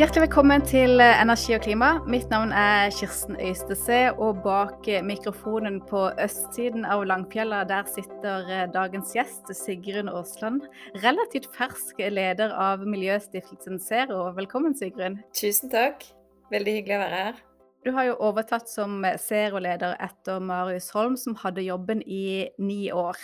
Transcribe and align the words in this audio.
Hjertelig 0.00 0.22
velkommen 0.22 0.62
til 0.64 0.96
Energi 1.04 1.52
og 1.52 1.60
klima. 1.60 1.88
Mitt 2.08 2.30
navn 2.32 2.54
er 2.56 2.88
Kirsten 2.96 3.34
Øystese, 3.36 3.98
og 4.16 4.38
bak 4.40 4.86
mikrofonen 5.04 5.74
på 5.90 6.06
østsiden 6.24 6.86
av 6.88 7.02
Langfjella, 7.04 7.58
der 7.68 7.84
sitter 7.84 8.70
dagens 8.72 9.12
gjest, 9.12 9.50
Sigrun 9.58 10.08
Aasland. 10.08 10.62
Relativt 11.02 11.50
fersk 11.52 12.00
leder 12.00 12.54
av 12.56 12.86
Miljøstiftelsen 12.88 13.76
Zero. 13.76 14.22
Velkommen, 14.38 14.72
Sigrun. 14.72 15.18
Tusen 15.36 15.68
takk. 15.68 16.08
Veldig 16.48 16.78
hyggelig 16.78 16.96
å 16.96 17.02
være 17.04 17.20
her. 17.26 17.44
Du 17.84 17.92
har 17.98 18.08
jo 18.08 18.16
overtatt 18.30 18.72
som 18.72 19.04
Zero-leder 19.20 20.00
etter 20.00 20.40
Marius 20.40 20.88
Holm, 20.96 21.20
som 21.20 21.36
hadde 21.44 21.68
jobben 21.68 22.00
i 22.08 22.48
ni 22.56 22.86
år. 22.88 23.20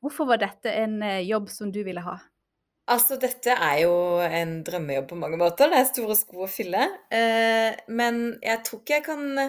Hvorfor 0.00 0.32
var 0.32 0.40
dette 0.40 0.72
en 0.72 1.02
jobb 1.20 1.52
som 1.52 1.68
du 1.68 1.82
ville 1.84 2.08
ha? 2.08 2.16
Altså, 2.88 3.18
dette 3.20 3.52
er 3.52 3.82
jo 3.82 3.92
en 4.24 4.62
drømmejobb 4.64 5.10
på 5.10 5.16
mange 5.20 5.36
måter. 5.40 5.68
Det 5.68 5.76
er 5.76 5.88
store 5.90 6.14
sko 6.16 6.46
å 6.46 6.48
fylle. 6.48 6.86
Eh, 7.12 7.74
men 7.92 8.20
jeg 8.40 8.62
tror 8.64 8.80
ikke 8.80 8.94
jeg 8.96 9.04
kan 9.04 9.42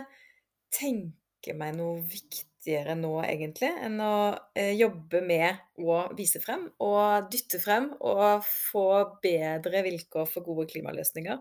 tenke 0.75 1.55
meg 1.55 1.77
noe 1.77 2.02
viktigere 2.03 2.97
nå, 2.99 3.13
egentlig, 3.23 3.70
enn 3.85 3.95
å 4.03 4.16
eh, 4.59 4.73
jobbe 4.75 5.21
med 5.23 5.80
å 5.80 6.02
vise 6.17 6.41
frem 6.44 6.66
og 6.83 7.30
dytte 7.31 7.61
frem 7.63 7.88
og 8.02 8.44
få 8.44 8.89
bedre 9.23 9.85
vilkår 9.88 10.27
for 10.33 10.44
gode 10.44 10.67
klimaløsninger. 10.73 11.39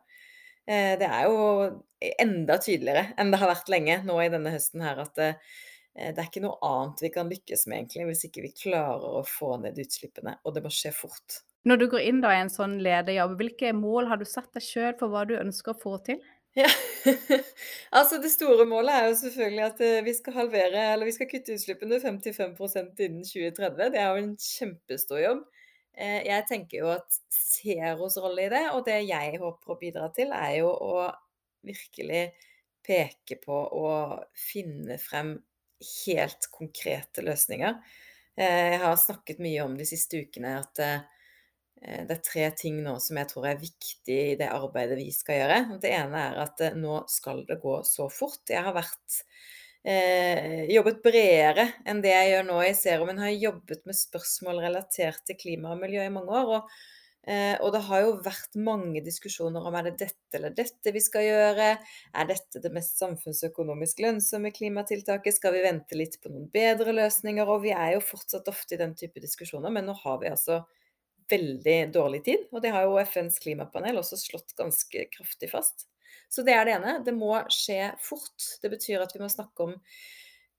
Eh, 0.70 0.94
det 1.02 1.10
er 1.10 1.26
jo 1.26 1.82
enda 2.22 2.60
tydeligere 2.62 3.08
enn 3.18 3.34
det 3.34 3.42
har 3.42 3.50
vært 3.56 3.74
lenge 3.74 3.98
nå 4.06 4.20
i 4.22 4.30
denne 4.30 4.54
høsten 4.54 4.86
her 4.86 5.02
at 5.02 5.18
det 5.18 6.14
er 6.14 6.26
ikke 6.28 6.44
noe 6.44 6.60
annet 6.62 7.00
vi 7.02 7.10
kan 7.10 7.26
lykkes 7.26 7.66
med 7.66 7.80
egentlig, 7.80 8.06
hvis 8.12 8.26
ikke 8.28 8.44
vi 8.46 8.54
klarer 8.54 9.18
å 9.18 9.26
få 9.26 9.56
ned 9.58 9.82
utslippene. 9.82 10.38
Og 10.46 10.54
det 10.54 10.62
må 10.62 10.70
skje 10.70 10.94
fort. 10.94 11.40
Når 11.66 11.76
du 11.80 11.86
går 11.90 12.04
inn 12.06 12.20
da 12.22 12.32
i 12.34 12.40
en 12.42 12.52
sånn 12.52 12.78
lederjobb, 12.84 13.36
hvilke 13.40 13.72
mål 13.76 14.08
har 14.10 14.20
du 14.20 14.26
satt 14.28 14.52
deg 14.54 14.64
sjøl 14.64 14.94
for 15.00 15.10
hva 15.12 15.24
du 15.28 15.34
ønsker 15.38 15.74
å 15.74 15.80
få 15.80 15.96
til? 16.06 16.20
Ja, 16.56 16.68
altså 17.98 18.18
Det 18.22 18.30
store 18.32 18.64
målet 18.66 18.94
er 18.94 19.06
jo 19.08 19.16
selvfølgelig 19.20 19.64
at 19.66 19.80
eh, 19.84 19.98
vi 20.06 20.14
skal 20.16 20.36
halvere, 20.40 20.84
eller 20.94 21.06
vi 21.06 21.14
skal 21.14 21.28
kutte 21.30 21.54
utslippene 21.54 22.00
55% 22.02 23.02
innen 23.04 23.26
2030. 23.26 23.92
Det 23.94 24.00
er 24.00 24.08
jo 24.08 24.22
en 24.24 24.32
kjempestor 24.42 25.22
jobb. 25.22 25.44
Eh, 25.98 26.20
jeg 26.26 26.46
tenker 26.50 26.82
jo 26.82 26.90
at 26.94 27.20
Zeros 27.34 28.18
rolle 28.22 28.46
i 28.48 28.52
det, 28.54 28.64
og 28.72 28.84
det 28.88 29.00
jeg 29.06 29.38
håper 29.42 29.74
å 29.74 29.78
bidra 29.80 30.08
til, 30.16 30.32
er 30.34 30.56
jo 30.60 30.72
å 30.72 31.08
virkelig 31.68 32.24
peke 32.86 33.36
på 33.42 33.60
og 33.76 34.16
finne 34.38 34.96
frem 35.02 35.34
helt 36.06 36.48
konkrete 36.54 37.22
løsninger. 37.26 37.76
Eh, 38.38 38.64
jeg 38.72 38.82
har 38.82 38.98
snakket 38.98 39.42
mye 39.44 39.62
om 39.66 39.76
de 39.78 39.86
siste 39.86 40.24
ukene 40.24 40.56
at 40.62 40.82
det 41.80 42.16
er 42.16 42.24
tre 42.24 42.48
ting 42.58 42.80
nå 42.82 42.96
som 43.02 43.20
jeg 43.20 43.30
tror 43.30 43.46
er 43.50 43.60
viktig 43.60 44.18
i 44.32 44.36
det 44.40 44.50
arbeidet 44.50 44.98
vi 44.98 45.12
skal 45.14 45.42
gjøre. 45.42 45.58
Det 45.82 45.92
ene 45.94 46.24
er 46.30 46.42
at 46.42 46.62
eh, 46.66 46.76
nå 46.78 47.04
skal 47.10 47.44
det 47.46 47.60
gå 47.62 47.78
så 47.86 48.08
fort. 48.10 48.42
Jeg 48.50 48.64
har 48.66 48.74
vært 48.74 49.18
eh, 49.86 50.66
jobbet 50.72 51.02
bredere 51.04 51.68
enn 51.86 52.02
det 52.02 52.14
jeg 52.14 52.32
gjør 52.32 52.46
nå 52.50 52.60
i 52.66 52.74
Zero, 52.74 53.08
Jeg 53.12 53.22
har 53.22 53.42
jobbet 53.48 53.86
med 53.86 53.98
spørsmål 53.98 54.62
relatert 54.66 55.22
til 55.26 55.38
klima 55.38 55.74
og 55.74 55.82
miljø 55.84 56.02
i 56.02 56.14
mange 56.14 56.34
år. 56.40 56.50
Og, 56.56 56.72
eh, 57.30 57.54
og, 57.60 57.70
det 57.76 57.84
har 57.86 58.02
jo 58.02 58.16
vært 58.26 58.58
mange 58.58 59.04
diskusjoner 59.06 59.70
om 59.70 59.78
er 59.78 59.92
det 59.92 59.94
dette 60.02 60.40
eller 60.40 60.56
dette 60.58 60.94
vi 60.96 61.04
skal 61.04 61.28
gjøre. 61.28 61.68
Er 61.78 62.32
dette 62.32 62.64
det 62.64 62.74
mest 62.74 62.98
samfunnsøkonomisk 62.98 64.02
lønnsomme 64.02 64.50
klimatiltaket? 64.56 65.38
Skal 65.38 65.54
vi 65.54 65.62
vente 65.68 66.00
litt 66.00 66.18
på 66.18 66.34
noen 66.34 66.50
bedre 66.50 66.96
løsninger? 67.04 67.46
Og 67.46 67.62
vi 67.68 67.76
er 67.76 67.94
jo 67.94 68.02
fortsatt 68.02 68.50
ofte 68.50 68.74
i 68.74 68.82
den 68.82 68.98
type 68.98 69.22
diskusjoner, 69.22 69.70
men 69.70 69.86
nå 69.86 69.94
har 70.02 70.18
vi 70.24 70.34
altså 70.34 70.64
veldig 71.30 71.78
dårlig 71.94 72.22
tid. 72.26 72.46
Og 72.52 72.62
det 72.64 72.72
har 72.74 72.86
jo 72.86 72.98
FNs 73.02 73.38
klimapanel 73.42 74.00
også 74.00 74.18
slått 74.20 74.56
ganske 74.58 75.06
kraftig 75.12 75.50
fast. 75.52 75.86
Så 76.28 76.44
det 76.44 76.54
er 76.56 76.68
det 76.68 76.76
ene. 76.76 76.98
Det 77.04 77.14
må 77.16 77.32
skje 77.52 77.92
fort. 78.04 78.36
Det 78.62 78.70
betyr 78.72 79.04
at 79.04 79.14
vi 79.14 79.22
må 79.22 79.30
snakke 79.32 79.68
om 79.68 79.76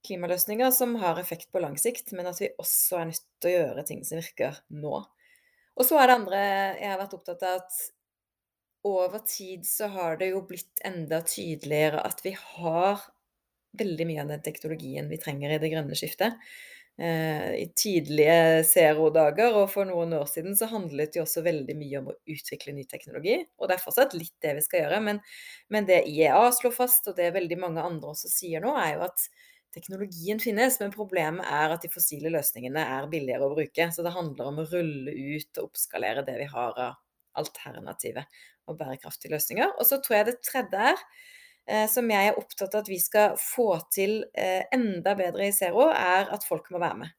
klimaløsninger 0.06 0.72
som 0.74 0.96
har 1.02 1.20
effekt 1.20 1.50
på 1.52 1.60
lang 1.62 1.76
sikt, 1.78 2.12
men 2.16 2.28
at 2.30 2.40
vi 2.40 2.50
også 2.58 3.00
er 3.00 3.10
nødt 3.10 3.24
til 3.42 3.50
å 3.50 3.56
gjøre 3.56 3.86
ting 3.88 4.04
som 4.06 4.20
virker 4.20 4.60
nå. 4.72 5.02
Og 5.76 5.86
så 5.86 6.00
er 6.00 6.08
det 6.08 6.18
andre 6.18 6.42
jeg 6.80 6.90
har 6.90 7.00
vært 7.00 7.16
opptatt 7.16 7.44
av 7.46 7.60
at 7.60 7.80
over 8.88 9.22
tid 9.28 9.66
så 9.68 9.90
har 9.92 10.16
det 10.20 10.30
jo 10.32 10.40
blitt 10.48 10.80
enda 10.88 11.20
tydeligere 11.24 12.00
at 12.00 12.22
vi 12.24 12.32
har 12.32 13.02
veldig 13.78 14.06
mye 14.08 14.22
av 14.24 14.32
den 14.32 14.44
teknologien 14.44 15.10
vi 15.12 15.20
trenger 15.20 15.52
i 15.54 15.60
det 15.62 15.70
grønne 15.72 15.96
skiftet. 15.98 16.36
Eh, 17.00 17.54
i 17.62 17.66
tidlige 17.76 18.64
Zero-dager, 18.68 19.54
og 19.56 19.70
for 19.72 19.88
noen 19.88 20.10
år 20.18 20.26
siden 20.28 20.52
så 20.58 20.66
handlet 20.68 21.14
det 21.14 21.22
også 21.22 21.40
veldig 21.46 21.76
mye 21.78 22.00
om 22.02 22.10
å 22.12 22.16
utvikle 22.28 22.74
ny 22.76 22.84
teknologi. 22.90 23.38
Og 23.56 23.70
det 23.70 23.78
er 23.78 23.80
fortsatt 23.80 24.16
litt 24.18 24.34
det 24.44 24.52
vi 24.58 24.64
skal 24.66 24.82
gjøre, 24.82 24.98
men, 25.06 25.20
men 25.72 25.88
det 25.88 26.02
IEA 26.10 26.42
slår 26.58 26.74
fast, 26.76 27.08
og 27.08 27.16
det 27.16 27.30
veldig 27.38 27.56
mange 27.62 27.86
andre 27.86 28.12
også 28.12 28.28
sier 28.28 28.60
nå, 28.60 28.74
er 28.76 28.98
jo 28.98 29.06
at 29.06 29.24
teknologien 29.72 30.42
finnes, 30.44 30.76
men 30.82 30.92
problemet 30.92 31.48
er 31.48 31.72
at 31.72 31.86
de 31.86 31.92
fossile 31.94 32.34
løsningene 32.34 32.84
er 32.98 33.08
billigere 33.08 33.48
å 33.48 33.54
bruke. 33.54 33.88
Så 33.94 34.04
det 34.04 34.12
handler 34.12 34.50
om 34.52 34.60
å 34.60 34.68
rulle 34.68 35.16
ut 35.16 35.62
og 35.62 35.70
oppskalere 35.70 36.26
det 36.26 36.36
vi 36.42 36.52
har 36.52 36.84
av 36.90 37.00
alternative 37.40 38.26
og 38.68 38.76
bærekraftige 38.76 39.32
løsninger. 39.38 39.72
Og 39.78 39.88
så 39.88 40.02
tror 40.04 40.18
jeg 40.18 40.28
det 40.28 40.40
tredje 40.44 40.88
er 40.92 41.04
som 41.90 42.08
jeg 42.10 42.30
er 42.30 42.38
opptatt 42.38 42.74
av 42.74 42.84
at 42.84 42.88
vi 42.90 42.98
skal 42.98 43.36
få 43.38 43.72
til 43.94 44.24
eh, 44.34 44.64
enda 44.74 45.14
bedre 45.18 45.46
i 45.46 45.54
Zero, 45.54 45.88
er 45.92 46.30
at 46.34 46.46
folk 46.48 46.70
må 46.74 46.80
være 46.82 47.02
med. 47.04 47.16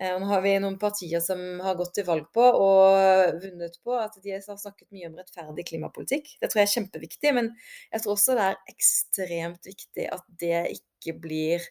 Eh, 0.00 0.12
nå 0.20 0.26
har 0.28 0.42
vi 0.44 0.52
noen 0.60 0.76
partier 0.80 1.22
som 1.24 1.40
har 1.64 1.76
gått 1.78 1.94
til 1.96 2.04
valg 2.04 2.26
på 2.36 2.44
og 2.44 3.38
vunnet 3.40 3.78
på 3.80 3.94
at 3.96 4.18
de 4.20 4.34
har 4.34 4.44
snakket 4.44 4.90
mye 4.92 5.08
om 5.08 5.16
rettferdig 5.16 5.64
klimapolitikk. 5.70 6.34
Det 6.40 6.50
tror 6.52 6.60
jeg 6.60 6.68
er 6.68 6.74
kjempeviktig, 6.74 7.32
men 7.38 7.50
jeg 7.94 8.04
tror 8.04 8.16
også 8.16 8.36
det 8.36 8.48
er 8.50 8.74
ekstremt 8.74 9.70
viktig 9.70 10.08
at 10.12 10.26
det 10.42 10.62
ikke 10.76 11.16
blir 11.22 11.64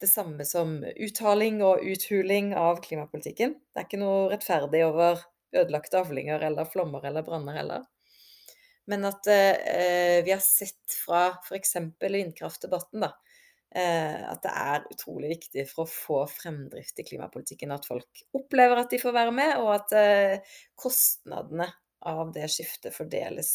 det 0.00 0.08
samme 0.08 0.44
som 0.48 0.78
uttaling 0.84 1.60
og 1.64 1.84
uthuling 1.84 2.54
av 2.56 2.80
klimapolitikken. 2.84 3.56
Det 3.72 3.82
er 3.82 3.88
ikke 3.88 4.00
noe 4.00 4.30
rettferdig 4.32 4.82
over 4.86 5.20
ødelagte 5.56 6.00
avlinger 6.00 6.42
eller 6.48 6.68
flommer 6.68 7.04
eller 7.08 7.24
branner 7.28 7.60
heller. 7.60 7.84
Men 8.90 9.06
at 9.08 9.26
eh, 9.30 10.24
vi 10.24 10.32
har 10.32 10.42
sett 10.42 10.98
fra 11.04 11.28
f.eks. 11.42 11.76
vindkraftdebatten 12.00 13.02
da, 13.02 13.12
eh, 13.74 14.20
at 14.30 14.42
det 14.44 14.52
er 14.52 14.86
utrolig 14.94 15.32
viktig 15.34 15.66
for 15.70 15.84
å 15.84 15.90
få 15.90 16.20
fremdrift 16.30 17.02
i 17.02 17.06
klimapolitikken 17.08 17.74
at 17.74 17.88
folk 17.88 18.22
opplever 18.36 18.82
at 18.82 18.94
de 18.94 19.00
får 19.02 19.16
være 19.16 19.34
med, 19.34 19.56
og 19.62 19.72
at 19.74 19.96
eh, 19.98 20.54
kostnadene 20.78 21.68
av 22.06 22.30
det 22.36 22.46
skiftet 22.52 22.94
fordeles 22.94 23.52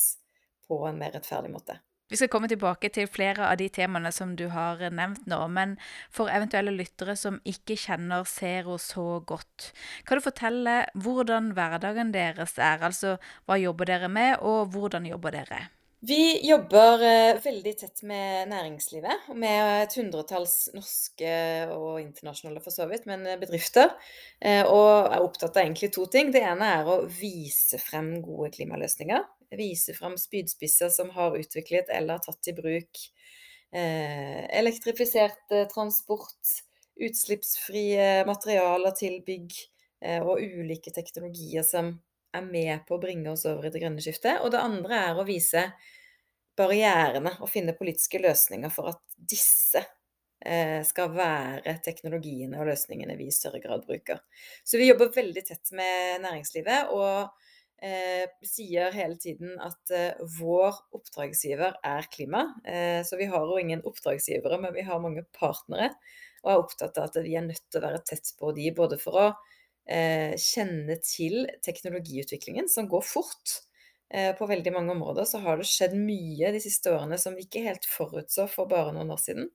på 0.68 0.84
en 0.88 1.00
mer 1.00 1.16
rettferdig 1.16 1.54
måte. 1.54 1.80
Vi 2.12 2.18
skal 2.20 2.28
komme 2.28 2.50
tilbake 2.52 2.90
til 2.92 3.08
flere 3.08 3.46
av 3.48 3.56
de 3.62 3.70
temaene 3.72 4.10
som 4.12 4.34
du 4.36 4.50
har 4.52 4.82
nevnt 4.92 5.30
nå. 5.32 5.40
Men 5.48 5.78
for 6.12 6.28
eventuelle 6.28 6.74
lyttere 6.76 7.16
som 7.16 7.40
ikke 7.48 7.78
kjenner 7.80 8.28
Zero 8.28 8.76
så 8.84 9.22
godt, 9.24 9.72
kan 10.04 10.20
du 10.20 10.26
fortelle 10.26 10.82
hvordan 10.92 11.54
hverdagen 11.56 12.12
deres 12.12 12.58
er? 12.60 12.84
Altså 12.84 13.16
hva 13.48 13.56
jobber 13.62 13.88
dere 13.88 14.12
med, 14.12 14.42
og 14.44 14.76
hvordan 14.76 15.08
jobber 15.08 15.40
dere? 15.40 15.70
Vi 16.04 16.48
jobber 16.48 17.04
eh, 17.06 17.40
veldig 17.44 17.72
tett 17.78 18.00
med 18.10 18.50
næringslivet, 18.50 19.28
med 19.38 19.84
et 19.84 19.94
hundretalls 20.00 20.72
norske 20.74 21.34
og 21.76 22.00
internasjonale 22.02 22.64
for 22.64 22.74
så 22.74 22.88
vidt, 22.90 23.06
men 23.06 23.22
eh, 23.30 23.38
bedrifter. 23.38 23.94
Eh, 24.42 24.66
og 24.66 25.12
er 25.14 25.22
opptatt 25.22 25.60
av 25.60 25.62
egentlig 25.62 25.92
to 25.94 26.08
ting. 26.10 26.32
Det 26.34 26.42
ene 26.42 26.72
er 26.80 26.90
å 26.90 27.04
vise 27.06 27.78
frem 27.78 28.16
gode 28.26 28.50
klimaløsninger. 28.56 29.28
Vise 29.60 29.94
frem 29.94 30.18
spydspisser 30.18 30.90
som 30.90 31.14
har 31.14 31.38
utviklet 31.38 31.94
eller 31.94 32.24
tatt 32.26 32.50
i 32.50 32.58
bruk 32.58 33.08
elektrifisert 33.72 35.54
transport, 35.72 36.50
utslippsfrie 37.00 38.26
materialer 38.28 38.92
til 38.98 39.22
bygg 39.24 39.56
og 40.26 40.42
ulike 40.44 40.92
teknologier 40.92 41.64
som 41.64 41.94
er 42.36 42.46
med 42.46 42.86
på 42.88 42.98
å 42.98 43.02
bringe 43.02 43.32
oss 43.34 43.46
over 43.50 43.68
i 43.68 43.74
det 43.74 43.82
grønne 43.84 44.04
skiftet. 44.04 44.42
Og 44.44 44.54
det 44.54 44.62
andre 44.62 45.02
er 45.10 45.20
å 45.20 45.28
vise 45.28 45.70
barrierene 46.58 47.34
og 47.40 47.50
finne 47.52 47.76
politiske 47.78 48.22
løsninger 48.22 48.72
for 48.74 48.92
at 48.92 49.02
disse 49.16 49.82
eh, 50.46 50.82
skal 50.88 51.14
være 51.16 51.78
teknologiene 51.86 52.60
og 52.60 52.70
løsningene 52.72 53.18
vi 53.20 53.30
i 53.30 53.36
større 53.36 53.62
grad 53.64 53.86
bruker. 53.88 54.22
Så 54.64 54.82
vi 54.82 54.90
jobber 54.90 55.14
veldig 55.16 55.46
tett 55.48 55.72
med 55.78 56.26
næringslivet 56.26 56.92
og 56.96 57.32
eh, 57.82 58.26
sier 58.48 58.94
hele 58.96 59.18
tiden 59.22 59.56
at 59.64 59.94
eh, 59.96 60.20
vår 60.40 60.82
oppdragsgiver 60.98 61.80
er 61.88 62.10
klima. 62.14 62.48
Eh, 62.66 63.00
så 63.08 63.20
vi 63.20 63.30
har 63.32 63.48
jo 63.48 63.62
ingen 63.62 63.84
oppdragsgivere, 63.88 64.60
men 64.62 64.76
vi 64.78 64.86
har 64.88 65.04
mange 65.04 65.26
partnere. 65.38 65.94
Og 66.42 66.52
er 66.52 66.64
opptatt 66.64 66.98
av 66.98 67.10
at 67.10 67.22
vi 67.22 67.36
er 67.38 67.46
nødt 67.46 67.68
til 67.70 67.82
å 67.82 67.86
være 67.86 68.04
tett 68.08 68.34
på 68.40 68.52
de, 68.58 68.72
både 68.76 68.98
for 69.02 69.20
å 69.22 69.26
Eh, 69.92 70.38
kjenne 70.40 70.96
til 71.04 71.44
teknologiutviklingen, 71.66 72.70
som 72.72 72.88
går 72.92 73.04
fort. 73.04 73.58
Eh, 74.14 74.32
på 74.36 74.48
veldig 74.48 74.72
mange 74.76 74.94
områder 74.96 75.28
så 75.28 75.42
har 75.44 75.60
det 75.60 75.68
skjedd 75.68 75.96
mye 76.00 76.52
de 76.56 76.60
siste 76.64 76.92
årene 76.92 77.18
som 77.20 77.36
vi 77.36 77.46
ikke 77.48 77.64
helt 77.66 77.88
forutså 77.88 78.48
for 78.52 78.72
bare 78.72 78.94
noen 78.96 79.12
år 79.12 79.20
siden. 79.20 79.50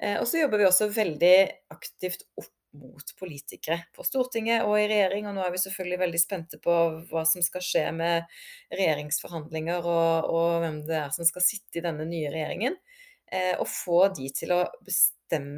Eh, 0.00 0.16
og 0.20 0.26
så 0.30 0.40
jobber 0.40 0.62
vi 0.62 0.66
også 0.66 0.90
veldig 0.94 1.36
aktivt 1.74 2.26
opp 2.40 2.54
mot 2.72 3.12
politikere 3.18 3.80
på 3.96 4.04
Stortinget 4.06 4.62
og 4.62 4.76
i 4.78 4.86
regjering. 4.90 5.26
Og 5.26 5.34
nå 5.36 5.42
er 5.44 5.54
vi 5.54 5.62
selvfølgelig 5.62 6.00
veldig 6.04 6.22
spente 6.22 6.60
på 6.62 6.76
hva 7.10 7.24
som 7.26 7.42
skal 7.42 7.64
skje 7.66 7.84
med 7.94 8.36
regjeringsforhandlinger 8.70 9.86
og, 9.90 10.30
og 10.30 10.60
hvem 10.64 10.82
det 10.86 10.98
er 11.02 11.14
som 11.14 11.26
skal 11.26 11.44
sitte 11.44 11.80
i 11.80 11.84
denne 11.86 12.06
nye 12.08 12.30
regjeringen. 12.30 12.78
Eh, 13.30 13.54
og 13.58 13.66
få 13.70 14.04
de 14.14 14.30
til 14.34 14.54
å 14.54 14.64
bestemme 14.86 15.19
en 15.36 15.48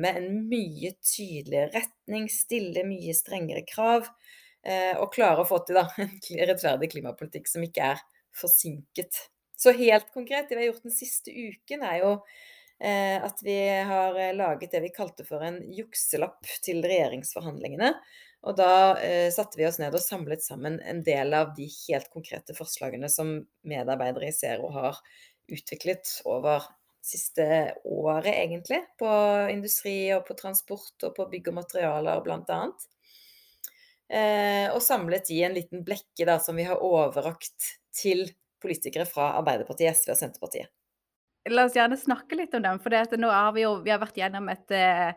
mye 0.50 0.92
tydeligere 1.00 1.72
retning, 1.74 2.28
stille 2.32 2.84
mye 2.88 3.14
strengere 3.16 3.64
krav. 3.68 4.08
Eh, 4.62 4.94
og 4.94 5.10
klare 5.14 5.42
å 5.42 5.48
få 5.48 5.58
til 5.66 5.80
da, 5.80 5.88
en 5.98 6.14
rettferdig 6.52 6.92
klimapolitikk 6.92 7.50
som 7.50 7.64
ikke 7.66 7.92
er 7.94 8.02
forsinket. 8.36 9.26
Så 9.58 9.74
helt 9.78 10.08
konkret, 10.14 10.48
det 10.48 10.56
vi 10.56 10.64
har 10.64 10.72
gjort 10.72 10.86
den 10.86 10.94
siste 10.94 11.32
uken, 11.34 11.82
er 11.86 12.02
jo 12.02 12.16
Eh, 12.82 13.24
at 13.24 13.38
vi 13.42 13.68
har 13.68 14.16
eh, 14.18 14.34
laget 14.34 14.70
det 14.70 14.80
vi 14.80 14.88
kalte 14.90 15.22
for 15.24 15.44
en 15.46 15.60
jukselapp 15.70 16.48
til 16.64 16.82
regjeringsforhandlingene. 16.82 17.92
Og 18.42 18.56
da 18.58 18.98
eh, 18.98 19.28
satte 19.30 19.60
vi 19.60 19.68
oss 19.68 19.78
ned 19.78 19.94
og 19.94 20.02
samlet 20.02 20.42
sammen 20.42 20.80
en 20.82 21.04
del 21.06 21.30
av 21.38 21.52
de 21.54 21.68
helt 21.70 22.10
konkrete 22.10 22.56
forslagene 22.58 23.06
som 23.12 23.36
medarbeidere 23.70 24.32
i 24.32 24.34
Zero 24.34 24.72
har 24.74 24.98
utviklet 25.52 26.16
over 26.26 26.66
siste 27.02 27.44
året, 27.84 28.32
egentlig. 28.32 28.82
På 28.98 29.10
industri 29.50 30.12
og 30.14 30.26
på 30.28 30.36
transport 30.38 31.08
og 31.08 31.14
på 31.16 31.28
bygg 31.32 31.50
og 31.52 31.58
materialer, 31.60 32.22
bl.a. 32.24 32.60
Eh, 34.12 34.68
og 34.74 34.82
samlet 34.84 35.30
i 35.32 35.40
en 35.46 35.56
liten 35.56 35.82
blekke 35.86 36.28
da, 36.28 36.36
som 36.42 36.58
vi 36.58 36.68
har 36.68 36.82
overrakt 36.84 37.72
til 37.96 38.26
politikere 38.62 39.06
fra 39.08 39.32
Arbeiderpartiet, 39.40 39.96
SV 39.98 40.14
og 40.14 40.20
Senterpartiet. 40.20 40.72
La 41.50 41.64
oss 41.66 41.74
gjerne 41.74 41.98
snakke 41.98 42.36
litt 42.38 42.52
om 42.54 42.62
dem. 42.62 42.78
For 42.82 43.18
nå 43.18 43.30
har 43.32 43.54
vi 43.56 43.64
jo 43.64 43.72
vi 43.82 43.90
har 43.90 43.98
vært 44.02 44.20
gjennom 44.20 44.46
et, 44.52 44.68
eh, 44.70 45.10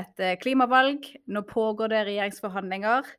et 0.00 0.24
eh, 0.24 0.38
klimavalg. 0.42 1.06
Nå 1.30 1.44
pågår 1.46 1.92
det 1.92 2.06
regjeringsforhandlinger. 2.08 3.12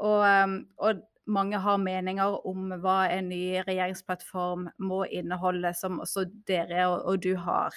Og, 0.00 0.22
um, 0.24 0.54
og, 0.80 1.02
mange 1.32 1.60
har 1.62 1.78
meninger 1.82 2.40
om 2.48 2.74
hva 2.82 3.04
en 3.12 3.30
ny 3.30 3.60
regjeringsplattform 3.66 4.68
må 4.82 5.04
inneholde, 5.06 5.72
som 5.78 6.00
også 6.02 6.26
dere 6.48 6.88
og, 6.90 6.98
og 7.06 7.22
du 7.24 7.32
har. 7.38 7.76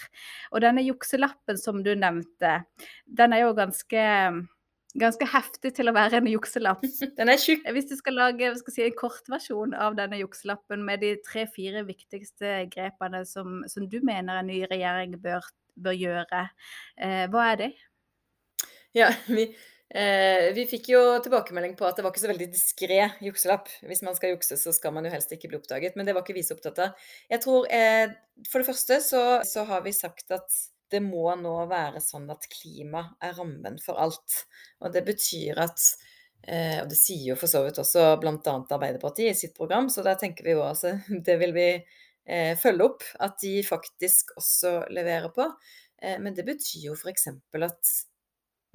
Og 0.52 0.66
denne 0.66 0.84
jukselappen 0.86 1.60
som 1.60 1.84
du 1.86 1.94
nevnte, 1.96 2.60
den 3.06 3.36
er 3.36 3.46
jo 3.46 3.56
ganske 3.58 4.04
ganske 5.00 5.26
heftig 5.26 5.74
til 5.78 5.90
å 5.90 5.96
være 5.96 6.20
en 6.20 6.30
jukselapp. 6.30 6.84
Den 7.18 7.32
er 7.34 7.40
tjukk. 7.42 7.66
Hvis 7.76 7.90
du 7.90 7.96
skal 7.98 8.18
lage 8.20 8.52
skal 8.60 8.76
si, 8.76 8.84
en 8.86 8.98
kortversjon 8.98 9.74
av 9.74 9.98
denne 9.98 10.20
jukselappen 10.22 10.84
med 10.86 11.02
de 11.02 11.16
tre-fire 11.26 11.84
viktigste 11.88 12.68
grepene 12.74 13.24
som, 13.30 13.64
som, 13.72 13.88
du 13.90 14.00
mener 14.06 14.40
en 14.40 14.52
ny 14.52 14.62
regjering 14.70 15.18
bør, 15.24 15.50
bør 15.82 15.98
gjøre, 15.98 16.46
eh, 17.02 17.26
hva 17.34 17.48
er 17.54 17.62
det? 17.64 17.72
Ja, 18.94 19.10
vi, 19.26 19.48
eh, 19.94 20.50
vi, 20.56 20.66
fikk 20.70 20.90
jo 20.94 21.02
tilbakemelding 21.24 21.78
på 21.80 21.86
at 21.88 21.98
det 21.98 22.06
var 22.06 22.14
ikke 22.14 22.24
så 22.24 22.32
veldig 22.32 22.50
diskré 22.54 23.00
jukselapp. 23.24 23.72
Hvis 23.86 24.04
man 24.06 24.18
skal 24.18 24.34
jukse, 24.34 24.58
så 24.60 24.74
skal 24.76 24.96
man 24.96 25.08
jo 25.08 25.14
helst 25.14 25.34
ikke 25.36 25.52
bli 25.52 25.60
oppdaget. 25.62 25.98
Men 25.98 26.08
det 26.08 26.16
var 26.18 26.26
ikke 26.26 26.38
vi 26.38 26.46
så 26.46 26.58
opptatt 26.58 26.82
av. 26.84 27.10
Jeg 27.32 27.44
tror, 27.46 27.68
eh, 27.70 28.14
For 28.50 28.60
det 28.60 28.70
første 28.72 29.00
så, 29.06 29.24
så 29.46 29.66
har 29.70 29.84
vi 29.86 29.94
sagt 29.94 30.32
at 30.34 30.50
det 30.94 31.02
må 31.02 31.26
nå 31.40 31.54
være 31.70 32.02
sånn 32.04 32.30
at 32.34 32.48
klima 32.52 33.06
er 33.24 33.36
rammen 33.38 33.80
for 33.82 33.98
alt. 34.02 34.44
Og 34.82 34.94
det 34.94 35.04
betyr 35.08 35.62
at 35.64 35.82
eh, 36.48 36.82
Og 36.84 36.90
det 36.92 36.98
sier 37.00 37.32
jo 37.32 37.38
for 37.40 37.50
så 37.50 37.64
vidt 37.66 37.82
også 37.82 38.14
bl.a. 38.22 38.38
Arbeiderpartiet 38.44 39.34
i 39.34 39.38
sitt 39.46 39.56
program, 39.58 39.90
så 39.90 40.06
der 40.06 40.20
tenker 40.22 40.46
vi 40.46 40.58
jo 40.58 40.66
altså 40.66 40.98
Det 41.28 41.38
vil 41.42 41.56
vi 41.56 41.70
eh, 41.74 42.54
følge 42.60 42.90
opp. 42.90 43.06
At 43.20 43.40
de 43.42 43.60
faktisk 43.66 44.36
også 44.38 44.84
leverer 44.94 45.34
på. 45.34 45.48
Eh, 46.02 46.20
men 46.22 46.36
det 46.38 46.46
betyr 46.48 46.90
jo 46.90 46.98
f.eks. 46.98 47.30
at 47.32 47.94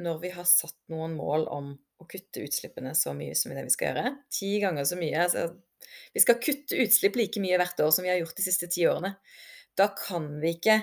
når 0.03 0.21
vi 0.23 0.33
har 0.35 0.47
satt 0.49 0.77
noen 0.93 1.17
mål 1.19 1.47
om 1.53 1.73
å 1.99 2.06
kutte 2.09 2.45
utslippene 2.45 2.95
så 2.95 3.15
mye 3.17 3.35
som 3.39 3.55
det 3.55 3.65
vi 3.67 3.75
skal 3.75 3.91
gjøre, 3.91 4.12
ti 4.33 4.53
ganger 4.62 4.87
så 4.87 4.99
mye 5.00 5.25
altså, 5.25 5.49
Vi 6.15 6.23
skal 6.23 6.39
kutte 6.43 6.79
utslipp 6.85 7.17
like 7.19 7.41
mye 7.43 7.59
hvert 7.59 7.81
år 7.81 7.91
som 7.95 8.06
vi 8.06 8.12
har 8.12 8.21
gjort 8.21 8.37
de 8.37 8.45
siste 8.45 8.69
ti 8.71 8.87
årene. 8.87 9.15
Da 9.79 9.89
kan 9.97 10.27
vi 10.43 10.56
ikke 10.56 10.77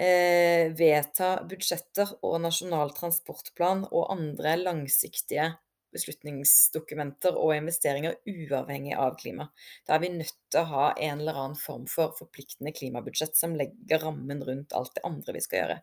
eh, 0.00 0.70
vedta 0.76 1.32
budsjetter 1.48 2.16
og 2.26 2.38
Nasjonal 2.44 2.94
transportplan 2.96 3.84
og 3.90 4.08
andre 4.14 4.56
langsiktige 4.62 5.50
beslutningsdokumenter 5.94 7.36
og 7.38 7.54
investeringer 7.56 8.18
uavhengig 8.28 8.94
av 8.98 9.16
klima. 9.20 9.48
Da 9.86 9.96
er 9.96 10.04
vi 10.04 10.12
nødt 10.14 10.36
til 10.52 10.62
å 10.62 10.70
ha 10.70 10.84
en 10.94 11.22
eller 11.22 11.40
annen 11.44 11.58
form 11.58 11.86
for 11.90 12.14
forpliktende 12.18 12.72
klimabudsjett 12.76 13.36
som 13.36 13.56
legger 13.58 14.04
rammen 14.04 14.44
rundt 14.46 14.76
alt 14.76 14.94
det 14.96 15.04
andre 15.08 15.36
vi 15.36 15.42
skal 15.44 15.62
gjøre. 15.62 15.80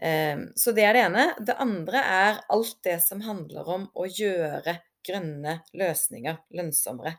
Eh, 0.00 0.36
så 0.56 0.72
det 0.76 0.86
er 0.88 0.96
det 0.96 1.06
ene. 1.08 1.26
Det 1.46 1.58
andre 1.60 2.04
er 2.20 2.44
alt 2.48 2.78
det 2.86 3.00
som 3.04 3.20
handler 3.24 3.68
om 3.78 3.88
å 3.94 4.06
gjøre 4.08 4.80
grønne 5.06 5.60
løsninger 5.76 6.40
lønnsommere. 6.56 7.16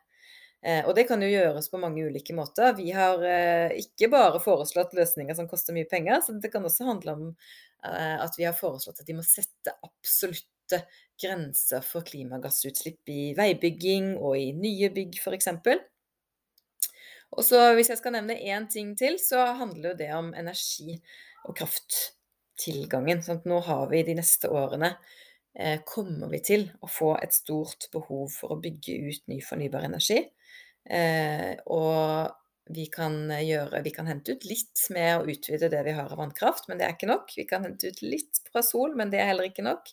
Eh, 0.61 0.85
og 0.85 0.93
det 0.93 1.07
kan 1.09 1.21
jo 1.23 1.29
gjøres 1.29 1.71
på 1.71 1.79
mange 1.81 2.03
ulike 2.05 2.35
måter. 2.37 2.75
Vi 2.77 2.91
har 2.93 3.23
eh, 3.25 3.73
ikke 3.81 4.11
bare 4.13 4.41
foreslått 4.43 4.93
løsninger 4.97 5.37
som 5.37 5.49
koster 5.49 5.73
mye 5.73 5.89
penger, 5.89 6.21
så 6.21 6.37
det 6.37 6.51
kan 6.53 6.65
også 6.67 6.85
handle 6.85 7.15
om 7.17 7.23
eh, 7.31 8.17
at 8.21 8.37
vi 8.37 8.45
har 8.45 8.57
foreslått 8.57 9.01
at 9.01 9.09
de 9.09 9.17
må 9.17 9.25
sette 9.25 9.73
absolutte 9.81 10.83
grenser 11.21 11.81
for 11.85 12.05
klimagassutslipp 12.05 13.09
i 13.09 13.31
veibygging 13.37 14.13
og 14.19 14.37
i 14.37 14.51
nye 14.57 14.91
bygg 14.93 15.17
f.eks. 15.17 15.49
Og 17.31 17.45
så 17.47 17.63
hvis 17.73 17.89
jeg 17.89 17.97
skal 17.97 18.13
nevne 18.19 18.37
én 18.37 18.69
ting 18.69 18.93
til, 18.99 19.17
så 19.21 19.53
handler 19.57 19.93
jo 19.93 19.99
det 20.03 20.13
om 20.13 20.33
energi 20.37 20.99
og 21.47 21.57
krafttilgangen. 22.61 23.23
Sant? 23.23 23.45
nå 23.45 23.59
har 23.59 23.89
vi 23.89 24.03
de 24.03 24.15
neste 24.15 24.49
årene 24.49 24.95
kommer 25.83 26.29
vi 26.31 26.39
til 26.39 26.69
å 26.79 26.87
få 26.87 27.17
et 27.19 27.33
stort 27.35 27.89
behov 27.91 28.29
for 28.31 28.53
å 28.53 28.61
bygge 28.61 28.93
ut 29.11 29.25
ny 29.27 29.41
fornybar 29.43 29.83
energi. 29.83 30.21
Eh, 30.87 31.59
og 31.67 32.31
vi 32.71 32.85
kan, 32.87 33.27
gjøre, 33.35 33.81
vi 33.83 33.91
kan 33.91 34.07
hente 34.07 34.31
ut 34.31 34.45
litt 34.47 34.85
med 34.95 35.17
å 35.17 35.25
utvide 35.27 35.67
det 35.67 35.81
vi 35.83 35.91
har 35.91 36.07
av 36.07 36.21
vannkraft, 36.21 36.69
men 36.69 36.79
det 36.79 36.85
er 36.87 36.95
ikke 36.95 37.09
nok. 37.09 37.33
Vi 37.35 37.43
kan 37.49 37.65
hente 37.67 37.91
ut 37.91 37.99
litt 38.01 38.39
fra 38.47 38.63
sol, 38.63 38.95
men 38.95 39.11
det 39.11 39.19
er 39.19 39.27
heller 39.33 39.49
ikke 39.49 39.65
nok. 39.65 39.91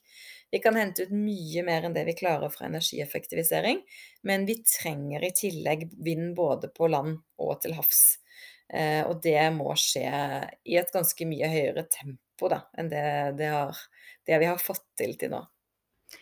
Vi 0.54 0.62
kan 0.62 0.78
hente 0.78 1.08
ut 1.08 1.10
mye 1.10 1.64
mer 1.66 1.88
enn 1.88 1.96
det 1.96 2.06
vi 2.06 2.14
klarer 2.20 2.54
fra 2.54 2.68
energieffektivisering, 2.70 3.82
men 4.30 4.46
vi 4.46 4.60
trenger 4.62 5.26
i 5.26 5.34
tillegg 5.34 5.88
vind 6.06 6.36
både 6.38 6.70
på 6.70 6.86
land 6.92 7.18
og 7.42 7.58
til 7.64 7.74
havs. 7.74 8.20
Eh, 8.68 9.00
og 9.08 9.22
det 9.24 9.40
må 9.56 9.72
skje 9.80 10.08
i 10.68 10.76
et 10.76 10.90
ganske 10.92 11.28
mye 11.28 11.48
høyere 11.48 11.86
tempo 11.88 12.50
da, 12.52 12.62
enn 12.76 12.90
det, 12.92 13.04
det, 13.38 13.48
har, 13.52 13.78
det 14.28 14.40
vi 14.42 14.50
har 14.50 14.60
fått 14.60 14.84
til 15.00 15.16
til 15.20 15.32
nå. 15.32 15.44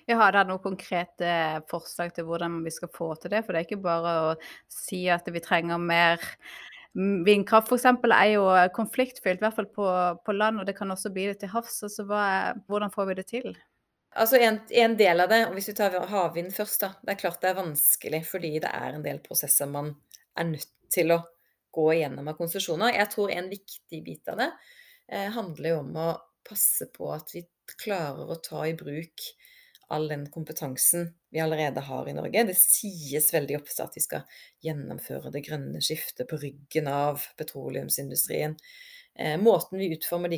Jeg 0.07 0.19
har 0.19 0.35
dere 0.35 0.49
noen 0.49 0.63
konkrete 0.63 1.33
forslag 1.71 2.15
til 2.15 2.27
hvordan 2.27 2.59
vi 2.65 2.73
skal 2.75 2.91
få 2.95 3.13
til 3.21 3.31
det? 3.35 3.45
For 3.45 3.55
det 3.55 3.61
er 3.61 3.69
ikke 3.69 3.85
bare 3.85 4.15
å 4.25 4.33
si 4.73 5.05
at 5.13 5.29
vi 5.31 5.43
trenger 5.43 5.79
mer 5.79 6.23
vindkraft. 6.97 7.71
F.eks. 7.71 7.87
er 7.87 8.33
jo 8.33 8.47
konfliktfylt, 8.75 9.39
i 9.39 9.45
hvert 9.45 9.59
fall 9.59 9.71
på, 9.71 9.87
på, 10.27 10.35
land, 10.35 10.61
og 10.61 10.67
det 10.67 10.77
kan 10.79 10.91
også 10.91 11.13
bli 11.15 11.29
det 11.31 11.39
til 11.43 11.53
havs. 11.53 11.83
Altså, 11.87 12.07
hvordan 12.67 12.95
får 12.95 13.11
vi 13.11 13.19
det 13.21 13.27
til? 13.31 13.57
Altså 14.17 14.41
en, 14.41 14.63
en, 14.71 14.97
del 14.97 15.21
av 15.21 15.29
det, 15.31 15.43
og 15.47 15.55
hvis 15.59 15.69
vi 15.71 15.77
tar 15.77 15.99
havvind 16.09 16.55
først, 16.57 16.83
da. 16.83 16.93
Det 17.03 17.15
er 17.15 17.21
klart 17.21 17.43
det 17.43 17.51
er 17.51 17.59
vanskelig 17.59 18.23
fordi 18.27 18.55
det 18.65 18.73
er 18.73 18.97
en 18.97 19.05
del 19.05 19.21
prosesser 19.25 19.69
man 19.69 19.93
er 20.37 20.49
nødt 20.55 20.73
til 20.93 21.13
å 21.13 21.21
gå 21.77 21.87
igjennom 21.95 22.29
av 22.33 22.39
konsesjoner. 22.39 22.97
Jeg 22.97 23.13
tror 23.13 23.33
en 23.35 23.51
viktig 23.53 24.01
bit 24.07 24.33
av 24.33 24.41
det 24.41 24.51
eh, 25.13 25.29
handler 25.37 25.75
jo 25.75 25.83
om 25.83 26.01
å 26.01 26.09
passe 26.47 26.89
på 26.95 27.11
at 27.15 27.35
vi 27.35 27.45
klarer 27.83 28.31
å 28.31 28.41
ta 28.43 28.65
i 28.67 28.77
bruk 28.79 29.31
all 29.89 30.09
den 30.11 30.27
kompetansen 30.31 31.13
vi 31.31 31.41
allerede 31.41 31.81
har 31.81 32.09
i 32.09 32.15
Norge. 32.17 32.45
Det 32.49 32.57
sies 32.59 33.31
veldig 33.35 33.61
ofte 33.61 33.85
at 33.85 33.95
vi 33.95 34.03
skal 34.03 34.41
gjennomføre 34.65 35.31
det 35.35 35.45
grønne 35.47 35.83
skiftet 35.85 36.27
på 36.31 36.39
ryggen 36.43 36.91
av 36.91 37.23
petroleumsindustrien. 37.39 38.57
Eh, 39.19 39.39
måten 39.41 39.79
vi 39.79 39.89
utformer 39.95 40.29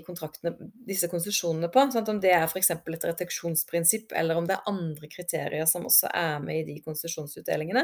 disse 0.87 1.09
konsesjonene 1.11 1.67
på, 1.75 1.83
sånn 1.91 2.11
om 2.13 2.21
det 2.23 2.31
er 2.31 2.45
f.eks. 2.47 2.71
et 2.71 3.07
reteksjonsprinsipp, 3.09 4.13
eller 4.15 4.39
om 4.39 4.47
det 4.47 4.55
er 4.55 4.71
andre 4.71 5.11
kriterier 5.11 5.67
som 5.67 5.89
også 5.89 6.13
er 6.15 6.39
med 6.45 6.61
i 6.61 6.67
de 6.69 6.77
konsesjonsutdelingene, 6.85 7.83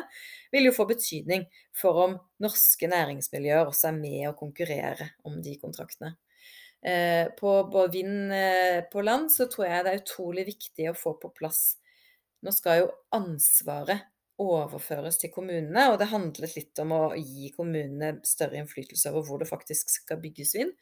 vil 0.54 0.68
jo 0.68 0.74
få 0.76 0.86
betydning 0.92 1.48
for 1.74 1.98
om 2.04 2.14
norske 2.44 2.86
næringsmiljøer 2.90 3.66
også 3.72 3.90
er 3.90 3.98
med 3.98 4.28
å 4.30 4.36
konkurrere 4.38 5.10
om 5.26 5.40
de 5.42 5.56
kontraktene. 5.58 6.14
Eh, 6.84 7.26
på 7.34 7.86
vind 7.90 8.32
eh, 8.36 8.84
på 8.92 9.02
land, 9.02 9.32
så 9.32 9.48
tror 9.50 9.66
jeg 9.66 9.84
det 9.86 9.94
er 9.94 10.02
utrolig 10.04 10.46
viktig 10.52 10.90
å 10.90 10.98
få 10.98 11.14
på 11.16 11.30
plass 11.32 11.78
Nå 12.44 12.52
skal 12.52 12.82
jo 12.82 12.88
ansvaret 13.16 14.04
overføres 14.42 15.18
til 15.20 15.30
kommunene, 15.34 15.88
og 15.92 15.98
det 16.00 16.10
handlet 16.10 16.56
litt 16.56 16.80
om 16.82 16.94
å 16.96 17.02
gi 17.14 17.50
kommunene 17.54 18.16
større 18.26 18.58
innflytelse 18.58 19.12
over 19.12 19.26
hvor 19.28 19.42
det 19.42 19.50
faktisk 19.50 19.92
skal 19.92 20.18
bygges 20.22 20.54
vind. 20.58 20.72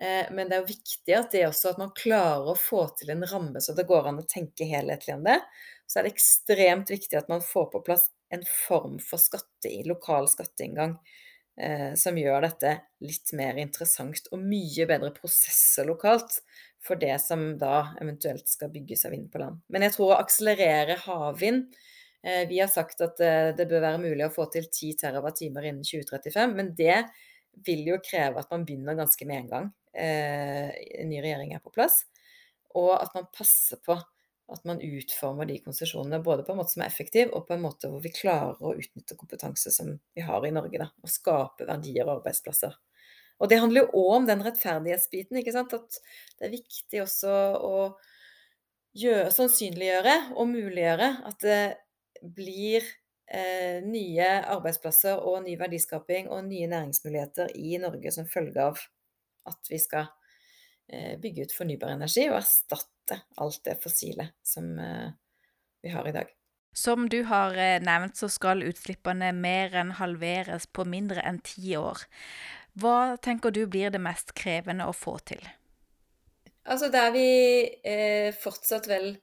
Eh, 0.00 0.32
men 0.32 0.48
det 0.48 0.58
er 0.58 0.68
viktig 0.68 1.16
at 1.16 1.32
det 1.32 1.46
også 1.46 1.72
at 1.72 1.80
man 1.80 1.94
klarer 1.96 2.52
å 2.52 2.58
få 2.58 2.82
til 2.98 3.14
en 3.14 3.24
ramme 3.28 3.62
så 3.64 3.72
det 3.76 3.86
går 3.88 4.10
an 4.10 4.20
å 4.20 4.28
tenke 4.28 4.68
helhetlig 4.68 5.16
om 5.16 5.24
det. 5.28 5.38
Så 5.86 6.00
er 6.00 6.06
det 6.06 6.16
ekstremt 6.16 6.90
viktig 6.92 7.16
at 7.20 7.30
man 7.32 7.44
får 7.44 7.70
på 7.72 7.84
plass 7.86 8.10
en 8.34 8.44
form 8.48 8.98
for 9.00 9.22
skatte, 9.22 9.70
lokal 9.86 10.28
skatteinngang 10.28 10.96
eh, 11.60 11.92
som 11.98 12.18
gjør 12.18 12.44
dette 12.48 12.74
litt 13.06 13.32
mer 13.38 13.60
interessant 13.62 14.28
og 14.32 14.42
mye 14.42 14.88
bedre 14.88 15.12
prosesser 15.16 15.88
lokalt 15.88 16.40
for 16.86 17.00
det 17.00 17.16
som 17.22 17.52
da 17.58 17.92
eventuelt 18.02 18.48
skal 18.50 18.70
bygges 18.74 19.06
av 19.06 19.14
vind 19.14 19.30
på 19.32 19.40
land. 19.42 19.62
Men 19.72 19.86
jeg 19.86 19.96
tror 19.96 20.12
å 20.14 20.20
akselerere 20.20 20.98
havvind 21.06 21.70
Vi 22.26 22.58
har 22.58 22.70
sagt 22.72 23.02
at 23.04 23.20
eh, 23.22 23.52
det 23.54 23.68
bør 23.70 23.84
være 23.84 24.02
mulig 24.02 24.26
å 24.26 24.32
få 24.34 24.48
til 24.50 24.66
10 24.66 24.96
TWh 25.02 25.30
innen 25.46 25.84
2035, 25.86 26.56
men 26.56 26.72
det 26.78 27.04
vil 27.66 27.86
jo 27.86 28.00
kreve 28.04 28.42
at 28.42 28.50
man 28.52 28.66
begynner 28.66 28.98
ganske 28.98 29.28
med 29.28 29.44
en 29.44 29.52
gang. 29.52 29.68
En 29.96 31.08
ny 31.08 31.22
regjering 31.24 31.54
er 31.56 31.62
på 31.64 31.72
plass. 31.72 32.02
Og 32.76 32.90
at 32.98 33.14
man 33.16 33.30
passer 33.32 33.80
på 33.80 33.96
at 34.52 34.66
man 34.68 34.82
utformer 34.82 35.48
de 35.48 35.58
konsesjonene 35.64 36.20
både 36.22 36.44
på 36.46 36.52
en 36.52 36.60
måte 36.60 36.74
som 36.74 36.84
er 36.84 36.90
effektiv, 36.90 37.32
og 37.34 37.46
på 37.48 37.56
en 37.56 37.64
måte 37.64 37.90
hvor 37.90 38.02
vi 38.04 38.12
klarer 38.14 38.60
å 38.62 38.74
utnytte 38.78 39.16
kompetanse 39.18 39.72
som 39.74 39.94
vi 40.14 40.26
har 40.26 40.44
i 40.46 40.52
Norge, 40.54 40.78
da, 40.82 40.90
og 41.02 41.10
skape 41.10 41.66
verdier 41.66 42.06
og 42.06 42.20
arbeidsplasser. 42.20 42.76
Og 43.42 43.50
det 43.50 43.58
handler 43.60 43.84
jo 43.84 44.02
òg 44.04 44.12
om 44.20 44.28
den 44.28 44.44
rettferdighetsbiten, 44.46 45.40
ikke 45.40 45.54
sant. 45.56 45.74
At 45.76 45.98
det 46.38 46.46
er 46.46 46.54
viktig 46.54 47.02
også 47.02 47.32
å 47.58 47.80
gjøre, 48.96 49.32
sannsynliggjøre 49.34 50.14
og 50.36 50.48
muliggjøre 50.54 51.10
at 51.28 51.42
det 51.44 51.60
blir 52.22 52.84
eh, 53.26 53.82
nye 53.84 54.28
arbeidsplasser 54.44 55.22
og 55.22 55.42
ny 55.44 55.56
verdiskaping 55.60 56.30
og 56.30 56.44
nye 56.48 56.68
næringsmuligheter 56.70 57.56
i 57.56 57.76
Norge 57.82 58.12
som 58.14 58.28
følge 58.30 58.68
av 58.70 58.80
at 59.46 59.70
vi 59.70 59.78
skal 59.78 60.08
Eh, 60.88 61.18
bygge 61.18 61.42
ut 61.42 61.52
fornybar 61.52 61.96
energi 61.96 62.28
og 62.30 62.38
erstatte 62.38 63.18
alt 63.42 63.62
det 63.66 63.74
fossile 63.82 64.28
som 64.46 64.68
eh, 64.78 65.08
vi 65.82 65.90
har 65.90 66.06
i 66.06 66.12
dag. 66.14 66.30
Som 66.76 67.08
du 67.10 67.24
har 67.26 67.56
eh, 67.58 67.80
nevnt, 67.82 68.14
så 68.14 68.28
skal 68.30 68.62
utslippene 68.62 69.32
mer 69.34 69.74
enn 69.74 69.96
halveres 69.98 70.68
på 70.70 70.86
mindre 70.86 71.24
enn 71.26 71.40
ti 71.42 71.74
år. 71.74 72.04
Hva 72.78 73.16
tenker 73.18 73.50
du 73.50 73.64
blir 73.66 73.90
det 73.90 74.02
mest 74.04 74.30
krevende 74.38 74.86
å 74.86 74.94
få 74.94 75.16
til? 75.26 75.42
Altså 76.70 76.90
der 76.94 77.10
vi 77.14 77.26
eh, 77.82 78.30
fortsatt 78.38 78.86
vel 78.90 79.16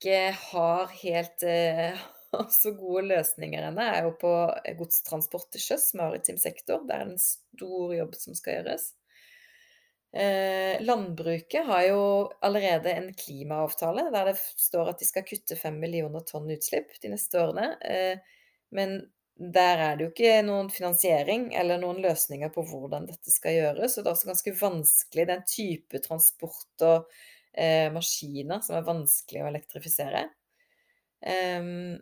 ikke 0.00 0.30
har 0.32 0.94
helt 1.02 1.44
eh, 1.44 1.98
så 2.62 2.72
gode 2.72 3.04
løsninger 3.10 3.68
ennå, 3.68 3.84
er 3.84 4.08
jo 4.08 4.14
på 4.20 4.32
godstransport 4.78 5.50
til 5.52 5.66
sjøs, 5.66 5.90
maritim 5.98 6.40
sektor. 6.40 6.82
Det 6.88 6.96
er 6.96 7.04
en 7.04 7.20
stor 7.20 7.94
jobb 7.94 8.16
som 8.16 8.38
skal 8.38 8.60
gjøres. 8.60 8.90
Eh, 10.10 10.80
landbruket 10.82 11.68
har 11.68 11.84
jo 11.86 12.02
allerede 12.42 12.90
en 12.98 13.12
klimaavtale 13.14 14.08
der 14.10 14.32
det 14.32 14.40
står 14.58 14.88
at 14.90 14.98
de 14.98 15.06
skal 15.06 15.22
kutte 15.22 15.54
5 15.54 15.76
millioner 15.78 16.24
tonn 16.26 16.50
utslipp 16.50 16.96
de 17.02 17.12
neste 17.12 17.38
årene. 17.38 17.76
Eh, 17.78 18.40
men 18.74 18.96
der 19.40 19.80
er 19.84 19.96
det 19.96 20.04
jo 20.04 20.10
ikke 20.10 20.40
noen 20.44 20.68
finansiering 20.72 21.50
eller 21.56 21.78
noen 21.80 22.02
løsninger 22.02 22.50
på 22.52 22.64
hvordan 22.72 23.06
dette 23.08 23.32
skal 23.32 23.54
gjøres. 23.56 23.96
Og 23.96 24.04
det 24.04 24.10
er 24.10 24.16
også 24.16 24.32
ganske 24.32 24.56
vanskelig, 24.60 25.28
den 25.30 25.46
type 25.48 26.02
transport 26.04 26.88
og 26.88 27.06
eh, 27.52 27.88
maskiner 27.94 28.62
som 28.64 28.78
er 28.78 28.86
vanskelig 28.86 29.42
å 29.44 29.50
elektrifisere. 29.50 30.26
Um, 31.20 31.98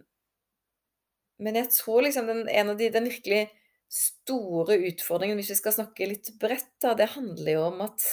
men 1.43 1.59
jeg 1.59 1.71
tror 1.75 2.05
liksom 2.07 2.29
den, 2.31 2.45
en 2.51 2.73
av 2.73 2.79
de, 2.79 2.91
den 2.95 3.09
virkelig 3.11 3.49
store 3.89 4.77
utfordringen, 4.91 5.39
hvis 5.41 5.53
vi 5.55 5.61
skal 5.61 5.77
snakke 5.79 6.11
litt 6.11 6.33
bredt, 6.41 6.75
da, 6.83 6.95
det 6.99 7.13
handler 7.15 7.55
jo 7.55 7.67
om 7.71 7.85
at 7.87 8.05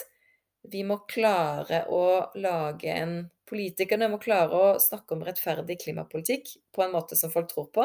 vi 0.71 0.81
må 0.87 1.01
klare 1.09 1.83
å 1.93 2.03
lage 2.41 2.93
en 2.93 3.17
Politikerne 3.45 4.07
må 4.09 4.17
klare 4.17 4.57
å 4.57 4.69
snakke 4.81 5.13
om 5.13 5.23
rettferdig 5.25 5.77
klimapolitikk 5.83 6.47
på 6.73 6.81
en 6.81 6.95
måte 6.95 7.17
som 7.17 7.29
folk 7.29 7.51
tror 7.51 7.67
på, 7.75 7.83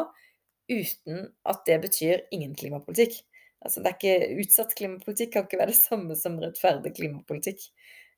uten 0.73 1.27
at 1.45 1.67
det 1.69 1.77
betyr 1.83 2.23
ingen 2.33 2.55
klimapolitikk. 2.57 3.19
Altså, 3.61 3.83
det 3.85 3.91
er 3.91 3.99
ikke, 3.99 4.39
utsatt 4.41 4.73
klimapolitikk 4.79 5.35
kan 5.35 5.45
ikke 5.45 5.61
være 5.61 5.75
det 5.75 5.83
samme 5.83 6.17
som 6.17 6.39
rettferdig 6.41 6.95
klimapolitikk. 6.97 7.67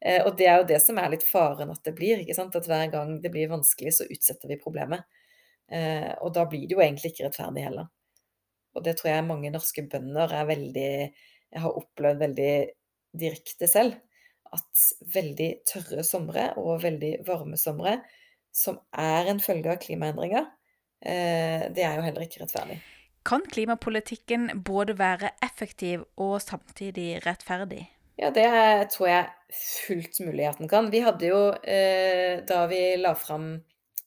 Eh, 0.03 0.21
og 0.27 0.37
det 0.39 0.49
er 0.51 0.61
jo 0.61 0.69
det 0.73 0.81
som 0.83 0.99
er 0.99 1.13
litt 1.13 1.27
faren 1.27 1.71
at 1.73 1.83
det 1.87 1.95
blir. 1.97 2.23
ikke 2.23 2.37
sant? 2.37 2.57
At 2.59 2.69
hver 2.69 2.89
gang 2.93 3.17
det 3.23 3.31
blir 3.35 3.51
vanskelig, 3.53 3.95
så 3.99 4.07
utsetter 4.11 4.51
vi 4.51 4.61
problemet. 4.61 5.07
Eh, 5.73 6.11
og 6.21 6.33
da 6.37 6.47
blir 6.49 6.67
det 6.67 6.77
jo 6.77 6.83
egentlig 6.83 7.13
ikke 7.13 7.29
rettferdig 7.29 7.67
heller. 7.69 7.91
Og 8.77 8.85
det 8.87 8.97
tror 8.99 9.13
jeg 9.13 9.29
mange 9.29 9.53
norske 9.53 9.85
bønder 9.85 10.33
er 10.33 10.49
veldig 10.49 10.89
Jeg 11.53 11.61
har 11.61 11.77
opplevd 11.77 12.23
veldig 12.23 12.53
direkte 13.21 13.69
selv. 13.69 13.99
At 14.53 14.87
veldig 15.15 15.51
tørre 15.69 16.05
somre 16.05 16.47
og 16.61 16.83
veldig 16.83 17.19
varme 17.27 17.59
somre, 17.61 17.99
som 18.53 18.79
er 18.97 19.29
en 19.33 19.41
følge 19.41 19.71
av 19.73 19.79
klimaendringer, 19.81 20.49
eh, 21.01 21.69
det 21.73 21.85
er 21.85 21.97
jo 21.97 22.05
heller 22.05 22.25
ikke 22.27 22.43
rettferdig. 22.43 22.81
Kan 23.25 23.45
klimapolitikken 23.49 24.65
både 24.65 24.97
være 24.99 25.31
effektiv 25.45 26.05
og 26.21 26.41
samtidig 26.43 27.23
rettferdig? 27.27 27.87
Ja, 28.23 28.29
det 28.31 28.47
tror 28.93 29.09
jeg 29.09 29.31
fullt 29.51 30.21
mulig 30.23 30.45
at 30.47 30.61
den 30.63 30.69
kan. 30.71 30.87
Vi 30.93 31.01
hadde 31.03 31.27
jo, 31.27 31.41
eh, 31.67 32.39
da 32.47 32.61
vi 32.71 32.95
la 33.01 33.17
fram 33.19 33.57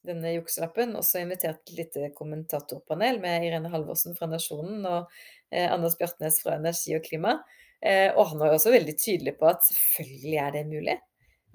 denne 0.08 0.32
jukselappen. 0.38 0.94
Også 0.96 1.20
invitert 1.20 1.66
et 1.66 1.74
lite 1.76 2.12
kommentatorpanel 2.16 3.20
med 3.20 3.44
Irene 3.44 3.72
Halvorsen 3.74 4.16
fra 4.16 4.30
Nasjonen 4.32 4.86
og 4.88 5.12
eh, 5.52 5.68
Anders 5.68 5.98
Bjartnes 6.00 6.40
fra 6.46 6.56
Energi 6.62 6.96
og 6.96 7.04
klima. 7.04 7.36
Eh, 7.84 8.08
og 8.14 8.30
han 8.32 8.40
var 8.40 8.54
jo 8.54 8.62
også 8.62 8.72
veldig 8.78 8.96
tydelig 9.02 9.36
på 9.42 9.50
at 9.52 9.68
selvfølgelig 9.68 10.40
er 10.46 10.56
det 10.56 10.64
mulig. 10.72 10.98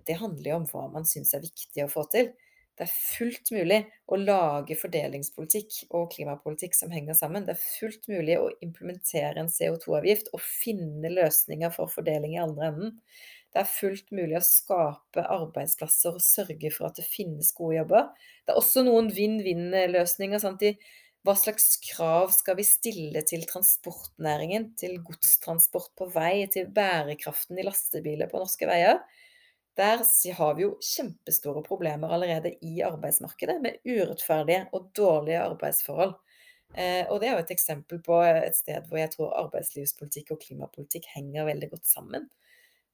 Det 0.04 0.20
handler 0.20 0.52
jo 0.52 0.60
om 0.60 0.68
hva 0.68 0.84
man 0.98 1.08
syns 1.08 1.32
er 1.38 1.46
viktig 1.46 1.86
å 1.86 1.90
få 1.92 2.04
til. 2.12 2.28
Det 2.80 2.86
er 2.86 2.92
fullt 2.96 3.50
mulig 3.52 3.76
å 4.08 4.16
lage 4.16 4.72
fordelingspolitikk 4.80 5.74
og 5.98 6.06
klimapolitikk 6.14 6.72
som 6.78 6.88
henger 6.94 7.18
sammen. 7.18 7.44
Det 7.44 7.52
er 7.52 7.60
fullt 7.60 8.08
mulig 8.08 8.38
å 8.40 8.46
implementere 8.64 9.42
en 9.42 9.50
CO2-avgift 9.52 10.30
og 10.32 10.40
finne 10.40 11.10
løsninger 11.12 11.74
for 11.74 11.92
fordeling 11.92 12.38
i 12.38 12.40
andre 12.40 12.70
enden. 12.70 12.96
Det 13.52 13.60
er 13.60 13.68
fullt 13.68 14.08
mulig 14.16 14.38
å 14.38 14.42
skape 14.46 15.26
arbeidsplasser 15.36 16.16
og 16.16 16.24
sørge 16.24 16.72
for 16.72 16.88
at 16.88 16.96
det 17.02 17.04
finnes 17.04 17.52
gode 17.52 17.82
jobber. 17.82 18.08
Det 18.48 18.54
er 18.54 18.62
også 18.62 18.86
noen 18.88 19.12
vinn-vinn-løsninger. 19.12 20.48
Hva 21.20 21.36
slags 21.36 21.74
krav 21.84 22.32
skal 22.32 22.56
vi 22.56 22.64
stille 22.64 23.28
til 23.28 23.44
transportnæringen, 23.50 24.70
til 24.80 25.02
godstransport 25.04 25.92
på 26.00 26.08
vei, 26.16 26.46
til 26.48 26.72
bærekraften 26.72 27.60
i 27.60 27.68
lastebiler 27.68 28.32
på 28.32 28.40
norske 28.40 28.72
veier? 28.72 29.02
Der 29.80 30.02
har 30.36 30.56
vi 30.58 30.66
jo 30.66 30.74
kjempestore 30.84 31.62
problemer 31.64 32.12
allerede 32.12 32.52
i 32.66 32.82
arbeidsmarkedet, 32.84 33.60
med 33.64 33.78
urettferdige 33.88 34.66
og 34.76 34.90
dårlige 34.96 35.40
arbeidsforhold. 35.40 36.18
Eh, 36.74 37.06
og 37.08 37.20
det 37.20 37.30
er 37.30 37.38
jo 37.38 37.44
et 37.46 37.54
eksempel 37.54 38.02
på 38.04 38.18
et 38.22 38.54
sted 38.54 38.84
hvor 38.86 39.00
jeg 39.00 39.10
tror 39.14 39.32
arbeidslivspolitikk 39.40 40.34
og 40.34 40.42
klimapolitikk 40.44 41.08
henger 41.14 41.48
veldig 41.48 41.70
godt 41.72 41.88
sammen. 41.88 42.28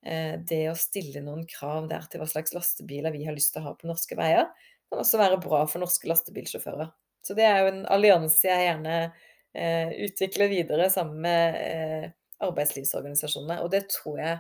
Eh, 0.07 0.37
det 0.39 0.63
å 0.71 0.77
stille 0.79 1.25
noen 1.25 1.43
krav 1.51 1.89
der 1.91 2.07
til 2.07 2.23
hva 2.23 2.29
slags 2.31 2.55
lastebiler 2.55 3.13
vi 3.13 3.27
har 3.27 3.35
lyst 3.37 3.53
til 3.57 3.65
å 3.65 3.73
ha 3.73 3.75
på 3.77 3.91
norske 3.91 4.17
veier, 4.17 4.47
kan 4.87 5.03
også 5.03 5.21
være 5.21 5.43
bra 5.43 5.65
for 5.67 5.83
norske 5.83 6.09
lastebilsjåfører. 6.09 6.93
Så 7.27 7.35
det 7.35 7.49
er 7.49 7.65
jo 7.65 7.73
en 7.73 7.83
allianse 7.91 8.47
jeg 8.47 8.69
gjerne 8.69 8.97
eh, 9.03 9.91
utvikler 10.07 10.55
videre 10.55 10.87
sammen 10.95 11.19
med 11.27 12.15
arbeidslivsorganisasjonene. 12.47 13.59
Og 13.65 13.75
det 13.75 13.89
tror 13.91 14.23
jeg 14.23 14.39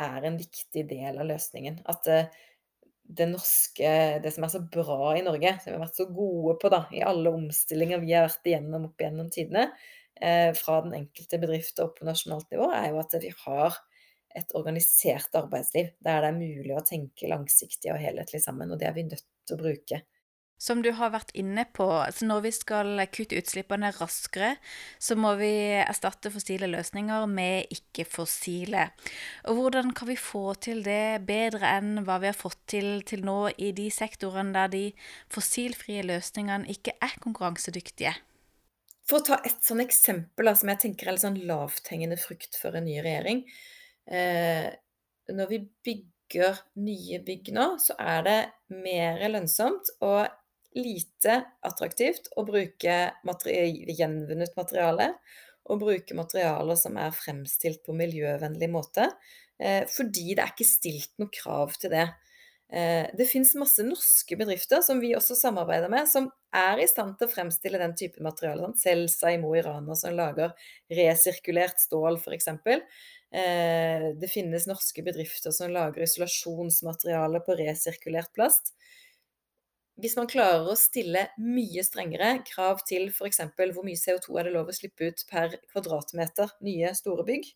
er 0.00 0.26
en 0.26 0.40
viktig 0.40 0.86
del 0.90 1.20
av 1.20 1.28
løsningen. 1.28 1.80
At 1.90 2.08
eh, 2.10 2.30
det 3.04 3.26
norske, 3.28 3.90
det 4.24 4.32
som 4.32 4.46
er 4.46 4.52
så 4.54 4.62
bra 4.64 5.12
i 5.16 5.24
Norge, 5.26 5.58
som 5.60 5.70
vi 5.70 5.76
har 5.76 5.84
vært 5.84 5.98
så 6.00 6.08
gode 6.08 6.56
på 6.62 6.70
da, 6.72 6.86
i 6.94 7.02
alle 7.04 7.34
omstillinger 7.36 8.00
vi 8.00 8.14
har 8.16 8.30
vært 8.30 8.48
igjennom 8.48 8.88
opp 8.88 9.04
gjennom 9.04 9.28
tidene, 9.32 9.68
Eh, 10.20 10.54
fra 10.54 10.80
den 10.82 10.94
enkelte 10.94 11.38
bedrift 11.42 11.80
og 11.80 11.88
opp 11.88 11.98
på 11.98 12.06
nasjonalt 12.06 12.52
nivå, 12.54 12.68
er 12.70 12.92
jo 12.92 13.00
at 13.02 13.16
vi 13.18 13.32
har 13.34 13.78
et 14.34 14.52
organisert 14.58 15.34
arbeidsliv 15.38 15.90
der 16.06 16.22
det 16.22 16.28
er 16.30 16.36
mulig 16.36 16.74
å 16.74 16.84
tenke 16.86 17.30
langsiktig 17.30 17.90
og 17.92 18.00
helhetlig 18.02 18.40
sammen. 18.42 18.70
Og 18.70 18.78
det 18.78 18.88
er 18.88 18.94
vi 18.94 19.06
nødt 19.08 19.26
til 19.46 19.56
å 19.56 19.62
bruke. 19.62 20.00
Som 20.64 20.80
du 20.80 20.88
har 20.96 21.10
vært 21.12 21.34
inne 21.36 21.66
på, 21.76 21.86
så 22.08 22.24
når 22.24 22.44
vi 22.46 22.52
skal 22.56 23.02
kutte 23.12 23.36
utslippene 23.36 23.90
raskere, 23.98 24.54
så 24.96 25.12
må 25.20 25.34
vi 25.36 25.52
erstatte 25.76 26.30
fossile 26.32 26.70
løsninger 26.70 27.26
med 27.28 27.72
ikke-fossile. 27.74 28.86
Og 29.50 29.58
hvordan 29.58 29.92
kan 29.96 30.08
vi 30.08 30.16
få 30.16 30.54
til 30.64 30.80
det 30.86 31.26
bedre 31.28 31.74
enn 31.76 32.06
hva 32.06 32.16
vi 32.22 32.30
har 32.30 32.38
fått 32.38 32.62
til 32.72 33.02
til 33.04 33.26
nå 33.28 33.50
i 33.60 33.74
de 33.76 33.90
sektorene 33.92 34.54
der 34.56 34.70
de 34.72 34.84
fossilfrie 35.32 36.06
løsningene 36.08 36.70
ikke 36.72 36.96
er 36.96 37.18
konkurransedyktige? 37.20 38.14
For 39.04 39.20
å 39.20 39.26
ta 39.26 39.38
et 39.44 39.60
sånn 39.66 39.82
eksempel 39.84 40.48
som 40.56 40.70
jeg 40.72 40.80
tenker 40.86 41.10
er 41.10 41.18
litt 41.18 41.26
sånn 41.26 41.42
lavthengende 41.44 42.16
frukt 42.20 42.56
for 42.56 42.76
en 42.78 42.86
ny 42.88 42.96
regjering. 43.04 43.42
Eh, 44.08 44.70
når 45.28 45.50
vi 45.50 45.60
bygger 45.84 46.62
nye 46.80 47.20
bygg 47.26 47.52
nå, 47.52 47.66
så 47.84 47.98
er 48.00 48.24
det 48.24 48.38
mer 48.72 49.20
lønnsomt 49.28 49.92
og 50.00 50.24
lite 50.78 51.40
attraktivt 51.64 52.30
å 52.36 52.44
bruke 52.46 52.98
materi 53.26 53.86
gjenvunnet 53.94 54.56
materiale. 54.58 55.12
Og 55.64 55.80
bruke 55.80 56.16
materialer 56.16 56.76
som 56.76 56.98
er 57.00 57.14
fremstilt 57.16 57.80
på 57.86 57.94
miljøvennlig 57.96 58.68
måte. 58.68 59.08
Eh, 59.56 59.86
fordi 59.88 60.34
det 60.34 60.42
er 60.44 60.52
ikke 60.52 60.66
stilt 60.68 61.14
noe 61.22 61.32
krav 61.32 61.72
til 61.80 61.94
det. 61.94 62.08
Eh, 62.74 63.06
det 63.16 63.26
fins 63.30 63.52
masse 63.60 63.84
norske 63.86 64.36
bedrifter 64.40 64.82
som 64.82 65.00
vi 65.00 65.12
også 65.16 65.36
samarbeider 65.38 65.90
med, 65.92 66.08
som 66.10 66.26
er 66.54 66.80
i 66.82 66.88
stand 66.90 67.18
til 67.18 67.28
å 67.28 67.32
fremstille 67.32 67.80
den 67.80 67.94
typen 67.98 68.26
materiale. 68.26 68.64
Sånn. 68.64 68.78
Selsa 68.80 69.32
i 69.34 69.38
Mo 69.40 69.52
i 69.54 69.62
Rana 69.64 69.96
som 69.98 70.16
lager 70.16 70.54
resirkulert 70.90 71.82
stål, 71.82 72.18
f.eks. 72.18 72.50
Eh, 73.34 74.08
det 74.18 74.30
finnes 74.32 74.68
norske 74.70 75.04
bedrifter 75.06 75.54
som 75.54 75.72
lager 75.74 76.06
isolasjonsmateriale 76.06 77.42
på 77.46 77.56
resirkulert 77.62 78.32
plast. 78.34 78.74
Hvis 80.00 80.16
man 80.18 80.26
klarer 80.30 80.66
å 80.66 80.74
stille 80.78 81.28
mye 81.38 81.84
strengere 81.86 82.32
krav 82.48 82.80
til 82.88 83.06
f.eks. 83.12 83.40
hvor 83.56 83.86
mye 83.86 84.00
CO2 84.00 84.40
er 84.40 84.48
det 84.48 84.54
lov 84.56 84.72
å 84.72 84.74
slippe 84.74 85.10
ut 85.10 85.22
per 85.30 85.54
kvadratmeter 85.70 86.50
nye 86.66 86.90
store 86.98 87.26
bygg, 87.28 87.46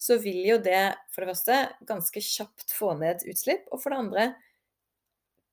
så 0.00 0.16
vil 0.20 0.40
jo 0.48 0.56
det 0.62 0.94
for 1.12 1.22
det 1.22 1.34
første 1.34 1.58
ganske 1.88 2.22
kjapt 2.24 2.72
få 2.74 2.94
ned 3.00 3.26
utslipp, 3.30 3.68
og 3.70 3.82
for 3.82 3.92
det 3.92 4.00
andre 4.00 4.26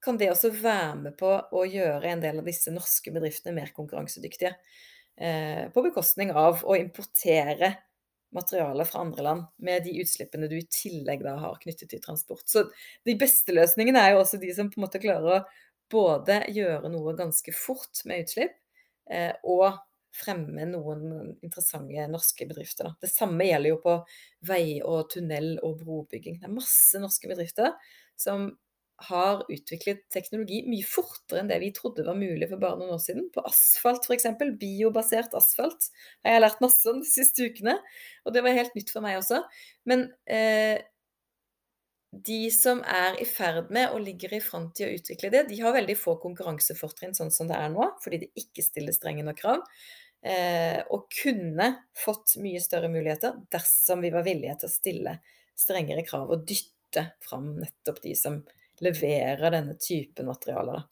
kan 0.02 0.18
det 0.18 0.32
også 0.32 0.50
være 0.56 0.96
med 1.04 1.18
på 1.20 1.30
å 1.54 1.66
gjøre 1.68 2.10
en 2.10 2.24
del 2.24 2.42
av 2.42 2.48
disse 2.48 2.74
norske 2.74 3.14
bedriftene 3.14 3.54
mer 3.54 3.70
konkurransedyktige. 3.76 4.56
Eh, 5.22 5.68
på 5.74 5.84
bekostning 5.86 6.32
av 6.34 6.64
å 6.66 6.78
importere 6.80 7.76
materialer 8.34 8.88
fra 8.88 9.04
andre 9.04 9.26
land 9.28 9.44
med 9.62 9.84
de 9.86 9.98
utslippene 10.02 10.48
du 10.50 10.56
i 10.58 10.68
tillegg 10.72 11.22
da 11.26 11.36
har 11.44 11.60
knyttet 11.62 11.92
til 11.92 12.02
transport. 12.02 12.48
Så 12.50 12.64
de 13.06 13.18
beste 13.20 13.54
løsningene 13.54 14.02
er 14.02 14.16
jo 14.16 14.24
også 14.24 14.40
de 14.42 14.54
som 14.56 14.72
på 14.72 14.80
en 14.80 14.88
måte 14.88 15.04
klarer 15.04 15.36
å 15.36 15.42
både 15.92 16.42
gjøre 16.54 16.92
noe 16.92 17.16
ganske 17.20 17.54
fort 17.56 18.04
med 18.10 18.26
utslipp, 18.26 18.58
eh, 19.12 19.34
og 19.44 19.80
fremme 20.12 20.66
noen 20.68 21.38
interessante 21.40 22.08
norske 22.12 22.48
bedrifter. 22.50 22.92
Det 23.00 23.12
samme 23.12 23.48
gjelder 23.48 23.74
jo 23.74 23.80
på 23.84 23.94
vei 24.48 24.66
og 24.84 25.08
tunnel 25.14 25.54
og 25.64 25.80
brobygging. 25.86 26.42
Det 26.42 26.50
er 26.50 26.58
masse 26.58 27.00
norske 27.00 27.32
bedrifter 27.32 27.72
som 28.20 28.50
har 29.08 29.42
utviklet 29.50 30.04
teknologi 30.14 30.62
mye 30.70 30.86
fortere 30.86 31.42
enn 31.42 31.50
det 31.50 31.58
vi 31.64 31.72
trodde 31.74 32.06
var 32.06 32.18
mulig 32.18 32.48
for 32.52 32.62
bare 32.62 32.78
noen 32.78 32.94
år 32.96 33.02
siden. 33.02 33.30
På 33.34 33.44
asfalt 33.50 34.06
f.eks. 34.06 34.28
Biobasert 34.62 35.34
asfalt 35.38 35.90
har 36.22 36.36
jeg 36.36 36.44
lært 36.44 36.62
masse 36.64 36.86
om 36.92 37.02
de 37.02 37.10
siste 37.10 37.48
ukene. 37.50 37.78
Og 38.26 38.36
det 38.36 38.44
var 38.46 38.58
helt 38.58 38.78
nytt 38.78 38.94
for 38.94 39.04
meg 39.06 39.18
også. 39.18 39.42
Men 39.90 40.06
eh, 40.30 40.78
de 42.12 42.52
som 42.52 42.82
er 42.84 43.16
i 43.24 43.26
ferd 43.26 43.70
med 43.72 43.94
og 43.96 44.04
ligger 44.04 44.34
i 44.36 44.42
front 44.44 44.82
i 44.82 44.88
å 44.88 44.92
utvikle 44.98 45.32
det, 45.32 45.46
de 45.48 45.60
har 45.64 45.76
veldig 45.76 45.96
få 45.96 46.18
konkurransefortrinn 46.20 47.16
sånn 47.16 47.32
som 47.32 47.48
det 47.48 47.56
er 47.56 47.72
nå, 47.72 47.88
fordi 48.04 48.26
det 48.26 48.32
ikke 48.42 48.66
stiller 48.66 48.96
strenge 48.96 49.24
nok 49.24 49.40
krav. 49.40 49.64
Eh, 50.22 50.82
og 50.94 51.08
kunne 51.16 51.70
fått 51.98 52.36
mye 52.44 52.60
større 52.62 52.92
muligheter 52.94 53.40
dersom 53.50 54.04
vi 54.04 54.12
var 54.14 54.28
villige 54.28 54.60
til 54.62 54.70
å 54.70 54.74
stille 54.74 55.14
strengere 55.58 56.04
krav 56.06 56.30
og 56.30 56.44
dytte 56.46 57.08
fram 57.24 57.56
nettopp 57.58 58.04
de 58.04 58.14
som 58.20 58.42
leverer 58.84 59.48
denne 59.54 59.78
typen 59.82 60.28
materialer. 60.30 60.84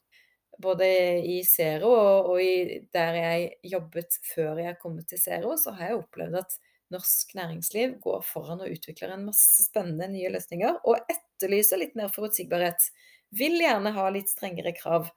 Både 0.60 0.88
i 1.24 1.38
Zero 1.46 1.92
og, 1.92 2.32
og 2.32 2.42
i, 2.42 2.80
der 2.92 3.20
jeg 3.20 3.46
jobbet 3.76 4.18
før 4.32 4.60
jeg 4.64 4.80
kom 4.80 4.98
til 5.04 5.20
Zero, 5.20 5.54
så 5.60 5.76
har 5.76 5.92
jeg 5.92 6.02
opplevd 6.02 6.40
at 6.42 6.58
norsk 6.94 7.34
næringsliv 7.38 7.98
går 8.04 8.22
foran 8.26 8.62
og 8.64 8.72
utvikler 8.74 9.14
en 9.14 9.26
masse 9.28 9.66
spennende 9.66 10.08
nye 10.12 10.32
løsninger, 10.34 10.80
og 10.84 11.00
etterlyser 11.10 11.80
litt 11.82 11.96
mer 11.98 12.12
forutsigbarhet. 12.12 12.90
Vil 13.36 13.58
gjerne 13.62 13.92
ha 13.94 14.08
litt 14.12 14.32
strengere 14.32 14.74
krav 14.76 15.10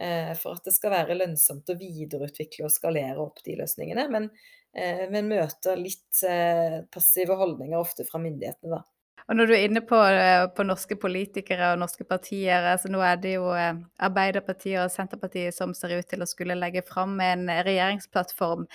eh, 0.00 0.32
for 0.38 0.58
at 0.58 0.68
det 0.68 0.74
skal 0.76 0.94
være 0.94 1.16
lønnsomt 1.18 1.70
å 1.72 1.78
videreutvikle 1.80 2.68
og 2.68 2.74
skalere 2.74 3.20
opp 3.24 3.40
de 3.46 3.56
løsningene, 3.60 4.08
men, 4.12 4.30
eh, 4.76 5.06
men 5.12 5.30
møter 5.32 5.80
litt 5.80 6.24
eh, 6.28 6.82
passive 6.92 7.38
holdninger 7.40 7.80
ofte 7.80 8.06
fra 8.08 8.20
myndighetene, 8.22 8.76
da. 8.76 8.84
Og 9.24 9.38
når 9.38 9.48
du 9.48 9.54
er 9.56 9.62
inne 9.64 9.80
på, 9.80 9.96
eh, 9.96 10.44
på, 10.52 10.66
norske 10.68 10.96
politikere 11.00 11.70
og 11.72 11.78
norske 11.80 12.04
partier, 12.04 12.66
altså 12.74 12.90
nå 12.92 13.00
er 13.00 13.16
det 13.22 13.32
jo 13.38 13.46
eh, 13.56 13.78
Arbeiderpartiet 14.04 14.82
og 14.82 14.92
Senterpartiet 14.92 15.56
som 15.56 15.72
ser 15.76 15.96
ut 15.96 16.08
til 16.10 16.20
å 16.20 16.28
skulle 16.28 16.56
legge 16.58 16.82
fram 16.84 17.16
en 17.24 17.46
regjeringsplattform. 17.48 18.66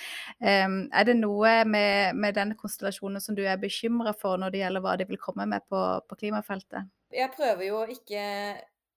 Um, 0.42 0.80
er 0.90 1.06
det 1.06 1.20
noe 1.20 1.54
med, 1.70 2.18
med, 2.18 2.34
denne 2.40 2.58
konstellasjonen 2.58 3.22
som 3.22 3.38
du 3.38 3.44
er 3.46 3.62
bekymra 3.62 4.16
for 4.18 4.42
når 4.42 4.56
det 4.56 4.64
gjelder 4.64 4.86
hva 4.86 4.98
de 4.98 5.10
vil 5.12 5.22
komme 5.22 5.46
med 5.50 5.70
på, 5.70 5.86
på 6.10 6.20
klimafeltet? 6.24 6.90
Jeg 7.14 7.30
prøver 7.38 7.66
jo 7.70 7.86
ikke 7.94 8.26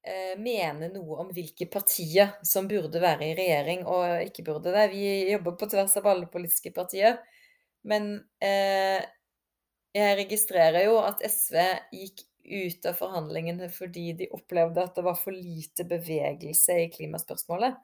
eh, 0.02 0.34
mene 0.40 0.88
noe 0.92 1.20
om 1.20 1.32
hvilke 1.36 1.68
partier 1.72 2.32
som 2.48 2.68
burde 2.70 3.00
være 3.02 3.28
i 3.28 3.36
regjering 3.36 3.84
og 3.84 4.24
ikke 4.24 4.44
burde 4.48 4.72
det. 4.72 4.88
Vi 4.96 5.32
jobber 5.34 5.60
på 5.60 5.68
tvers 5.72 6.00
av 6.00 6.08
alle 6.14 6.32
politiske 6.32 6.72
partier. 6.72 7.20
Men 7.88 8.14
eh, 8.40 9.02
jeg 9.92 10.18
registrerer 10.18 10.86
jo 10.86 10.98
at 11.04 11.22
SV 11.26 11.58
gikk 11.92 12.24
ut 12.42 12.86
av 12.88 12.96
forhandlingene 12.98 13.68
fordi 13.70 14.12
de 14.18 14.28
opplevde 14.34 14.82
at 14.82 14.96
det 14.96 15.04
var 15.06 15.18
for 15.18 15.34
lite 15.36 15.86
bevegelse 15.88 16.78
i 16.84 16.90
klimaspørsmålet. 16.92 17.76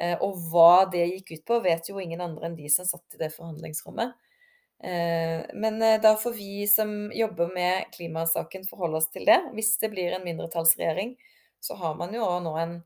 Eh, 0.00 0.16
og 0.24 0.38
hva 0.50 0.84
det 0.90 1.04
gikk 1.10 1.34
ut 1.36 1.44
på, 1.48 1.58
vet 1.64 1.90
jo 1.90 2.00
ingen 2.00 2.22
andre 2.24 2.48
enn 2.48 2.58
de 2.58 2.68
som 2.72 2.88
satt 2.88 3.16
i 3.16 3.20
det 3.20 3.30
forhandlingsrommet. 3.34 4.14
Eh, 4.82 5.44
men 5.54 5.76
eh, 5.84 6.00
da 6.02 6.14
får 6.18 6.34
vi 6.38 6.64
som 6.70 7.12
jobber 7.14 7.52
med 7.54 7.92
klimasaken 7.94 8.66
forholde 8.70 9.02
oss 9.02 9.10
til 9.12 9.28
det. 9.28 9.38
Hvis 9.56 9.76
det 9.82 9.92
blir 9.92 10.16
en 10.16 10.26
mindretallsregjering, 10.26 11.14
så 11.62 11.76
har 11.78 11.94
man 12.00 12.16
jo 12.16 12.26
nå 12.42 12.56
en 12.58 12.78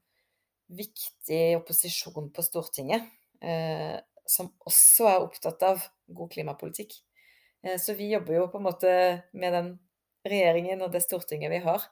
viktig 0.76 1.44
opposisjon 1.60 2.32
på 2.34 2.42
Stortinget 2.42 3.06
som 4.26 4.48
også 4.66 5.06
er 5.06 5.22
opptatt 5.22 5.60
av 5.62 5.84
god 6.10 6.32
klimapolitikk. 6.32 6.96
Eh, 7.66 7.78
så 7.78 7.94
vi 7.98 8.12
jobber 8.12 8.34
jo 8.38 8.46
på 8.52 8.60
en 8.60 8.66
måte 8.68 8.92
med 9.32 9.52
den 9.52 9.72
regjeringen 10.26 10.82
og 10.82 10.92
det 10.94 11.02
Stortinget 11.04 11.52
vi 11.52 11.62
har, 11.66 11.84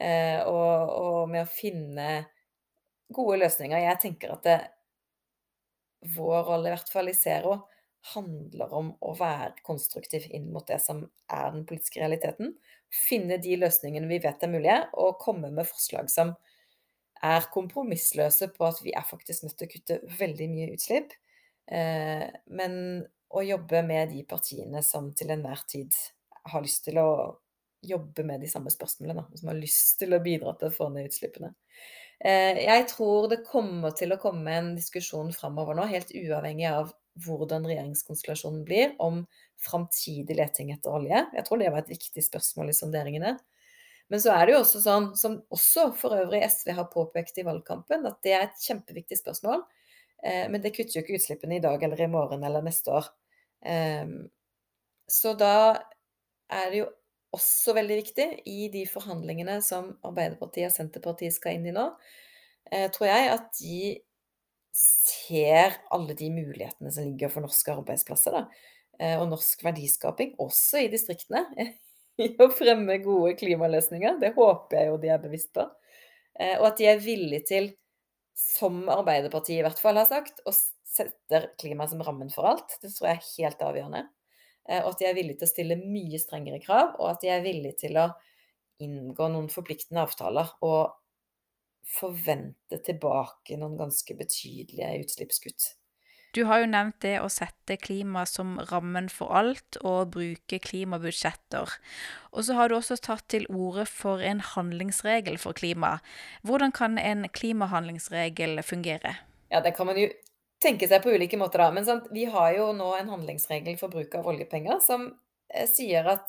eh, 0.00 0.40
og, 0.46 0.94
og 0.96 1.20
med 1.30 1.44
å 1.44 1.50
finne 1.50 2.08
gode 3.14 3.40
løsninger. 3.42 3.78
Jeg 3.82 4.02
tenker 4.02 4.34
at 4.34 4.46
det, 4.46 4.58
vår 6.16 6.44
rolle, 6.46 6.70
i 6.70 6.74
hvert 6.76 6.92
fall 6.92 7.10
i 7.10 7.16
Zero, 7.16 7.60
handler 8.12 8.74
om 8.78 8.92
å 9.02 9.14
være 9.18 9.64
konstruktiv 9.66 10.28
inn 10.34 10.50
mot 10.54 10.66
det 10.68 10.78
som 10.82 11.02
er 11.32 11.48
den 11.54 11.64
politiske 11.66 11.98
realiteten. 12.02 12.52
Finne 12.92 13.40
de 13.42 13.56
løsningene 13.58 14.06
vi 14.10 14.20
vet 14.22 14.44
er 14.46 14.52
mulige, 14.52 14.76
og 14.94 15.18
komme 15.22 15.50
med 15.54 15.66
forslag 15.66 16.10
som 16.12 16.36
er 17.24 17.48
kompromissløse 17.50 18.50
på 18.54 18.66
at 18.66 18.78
vi 18.84 18.92
er 18.94 19.06
faktisk 19.08 19.46
nødt 19.46 19.56
til 19.58 19.66
å 19.66 19.72
kutte 19.72 19.98
veldig 20.20 20.48
mye 20.52 20.72
utslipp. 20.76 21.14
Eh, 21.66 22.28
men 22.46 22.76
å 23.28 23.42
jobbe 23.42 23.82
med 23.86 24.12
de 24.14 24.22
partiene 24.28 24.82
som 24.86 25.10
til 25.16 25.32
enhver 25.34 25.64
tid 25.68 25.94
har 26.52 26.62
lyst 26.62 26.84
til 26.86 27.00
å 27.02 27.08
jobbe 27.86 28.24
med 28.26 28.40
de 28.42 28.48
samme 28.50 28.70
spørsmålene, 28.72 29.26
som 29.34 29.50
har 29.50 29.58
lyst 29.58 29.98
til 30.00 30.14
å 30.14 30.22
bidra 30.22 30.54
til 30.58 30.70
å 30.70 30.74
få 30.74 30.88
ned 30.92 31.10
utslippene. 31.10 31.52
Eh, 32.24 32.62
jeg 32.64 32.86
tror 32.90 33.28
det 33.30 33.44
kommer 33.46 33.92
til 33.96 34.14
å 34.14 34.20
komme 34.20 34.54
en 34.56 34.70
diskusjon 34.78 35.34
framover 35.36 35.76
nå, 35.76 35.84
helt 35.90 36.14
uavhengig 36.16 36.68
av 36.70 36.94
hvordan 37.26 37.66
regjeringskonstellasjonen 37.68 38.64
blir, 38.68 38.94
om 39.02 39.22
framtidig 39.62 40.36
leting 40.38 40.72
etter 40.74 40.96
olje. 40.98 41.22
Jeg 41.32 41.46
tror 41.46 41.60
det 41.60 41.70
var 41.72 41.84
et 41.84 41.92
viktig 41.92 42.24
spørsmål 42.24 42.72
i 42.72 42.76
sonderingene. 42.76 43.36
Men 44.12 44.22
så 44.22 44.34
er 44.36 44.46
det 44.46 44.54
jo 44.54 44.60
også 44.62 44.82
sånn, 44.84 45.08
som 45.18 45.40
også 45.52 45.88
for 45.98 46.14
øvrig 46.16 46.44
SV 46.46 46.74
har 46.76 46.90
påpekt 46.92 47.40
i 47.40 47.46
valgkampen, 47.46 48.06
at 48.06 48.20
det 48.22 48.36
er 48.36 48.46
et 48.46 48.66
kjempeviktig 48.68 49.18
spørsmål. 49.18 49.64
Eh, 50.24 50.46
men 50.50 50.62
det 50.62 50.72
kutter 50.76 50.98
jo 50.98 51.04
ikke 51.04 51.18
utslippene 51.18 51.58
i 51.58 51.64
dag 51.64 51.82
eller 51.82 52.00
i 52.00 52.10
morgen 52.10 52.44
eller 52.46 52.64
neste 52.64 52.94
år. 52.94 53.08
Ehm, 53.66 54.28
så 55.10 55.34
da 55.38 55.56
er 56.52 56.70
det 56.72 56.80
jo 56.82 56.88
også 57.36 57.74
veldig 57.76 57.98
viktig 58.00 58.26
i 58.48 58.68
de 58.72 58.84
forhandlingene 58.88 59.58
som 59.64 59.92
Arbeiderpartiet 60.06 60.70
og 60.70 60.76
Senterpartiet 60.76 61.36
skal 61.36 61.58
inn 61.58 61.68
i 61.68 61.74
nå, 61.74 61.88
eh, 62.70 62.88
tror 62.94 63.10
jeg 63.10 63.32
at 63.34 63.50
de 63.60 63.80
ser 64.76 65.76
alle 65.94 66.16
de 66.16 66.30
mulighetene 66.32 66.92
som 66.92 67.06
ligger 67.06 67.32
for 67.32 67.44
norske 67.44 67.72
arbeidsplasser 67.72 68.34
da, 68.36 68.44
eh, 69.00 69.16
og 69.20 69.28
norsk 69.30 69.64
verdiskaping, 69.64 70.34
også 70.42 70.84
i 70.84 70.92
distriktene, 70.92 71.44
i 72.24 72.30
å 72.40 72.48
fremme 72.52 72.98
gode 73.04 73.34
klimaløsninger. 73.40 74.20
Det 74.22 74.32
håper 74.36 74.80
jeg 74.80 74.90
jo 74.90 75.00
de 75.02 75.12
er 75.12 75.20
bevisst 75.20 75.52
på. 75.56 75.66
Og 76.36 76.64
at 76.68 76.76
de 76.76 76.84
er 76.88 76.98
villige 77.00 77.46
til 77.48 77.68
som 78.36 78.84
Arbeiderpartiet 78.92 79.60
i 79.60 79.64
hvert 79.64 79.80
fall 79.80 79.96
har 79.96 80.08
sagt, 80.10 80.42
og 80.44 80.54
setter 80.56 81.50
klima 81.60 81.86
som 81.88 82.02
rammen 82.04 82.30
for 82.32 82.48
alt. 82.50 82.76
Det 82.82 82.92
tror 82.92 83.10
jeg 83.10 83.18
er 83.18 83.30
helt 83.30 83.64
avgjørende. 83.64 84.04
Eh, 84.68 84.82
og 84.82 84.92
at 84.92 85.00
de 85.00 85.08
er 85.08 85.16
villige 85.16 85.40
til 85.40 85.48
å 85.48 85.54
stille 85.54 85.80
mye 85.80 86.20
strengere 86.20 86.60
krav, 86.62 86.94
og 86.98 87.10
at 87.14 87.24
de 87.24 87.32
er 87.32 87.44
villige 87.44 87.80
til 87.86 87.98
å 88.00 88.10
inngå 88.84 89.30
noen 89.32 89.48
forpliktende 89.52 90.04
avtaler 90.04 90.50
og 90.66 90.96
forvente 91.86 92.80
tilbake 92.84 93.56
noen 93.60 93.76
ganske 93.78 94.16
betydelige 94.18 94.92
utslippskutt. 95.04 95.68
Du 96.36 96.42
har 96.44 96.60
jo 96.60 96.66
nevnt 96.68 96.98
det 97.00 97.14
å 97.24 97.30
sette 97.32 97.78
klima 97.80 98.26
som 98.28 98.58
rammen 98.68 99.06
for 99.08 99.32
alt, 99.38 99.78
og 99.80 100.10
bruke 100.12 100.58
klimabudsjetter. 100.60 101.76
Og 102.36 102.44
så 102.44 102.56
har 102.58 102.68
du 102.68 102.76
også 102.76 102.98
tatt 103.00 103.24
til 103.32 103.46
orde 103.48 103.86
for 103.88 104.20
en 104.20 104.42
handlingsregel 104.44 105.38
for 105.40 105.56
klima. 105.56 105.94
Hvordan 106.44 106.74
kan 106.76 106.98
en 107.00 107.24
klimahandlingsregel 107.32 108.60
fungere? 108.68 109.14
Ja, 109.48 109.62
det 109.64 109.72
kan 109.78 109.88
man 109.88 109.96
jo 109.96 110.10
tenke 110.60 110.88
seg 110.90 111.00
på 111.04 111.14
ulike 111.16 111.40
måter, 111.40 111.64
da. 111.64 111.70
Men 111.72 111.88
sant, 111.88 112.10
vi 112.12 112.26
har 112.28 112.52
jo 112.58 112.68
nå 112.76 112.90
en 112.98 113.14
handlingsregel 113.14 113.80
for 113.80 113.96
bruk 113.96 114.18
av 114.18 114.28
oljepenger 114.28 114.84
som 114.84 115.08
eh, 115.48 115.64
sier 115.70 116.04
at 116.12 116.28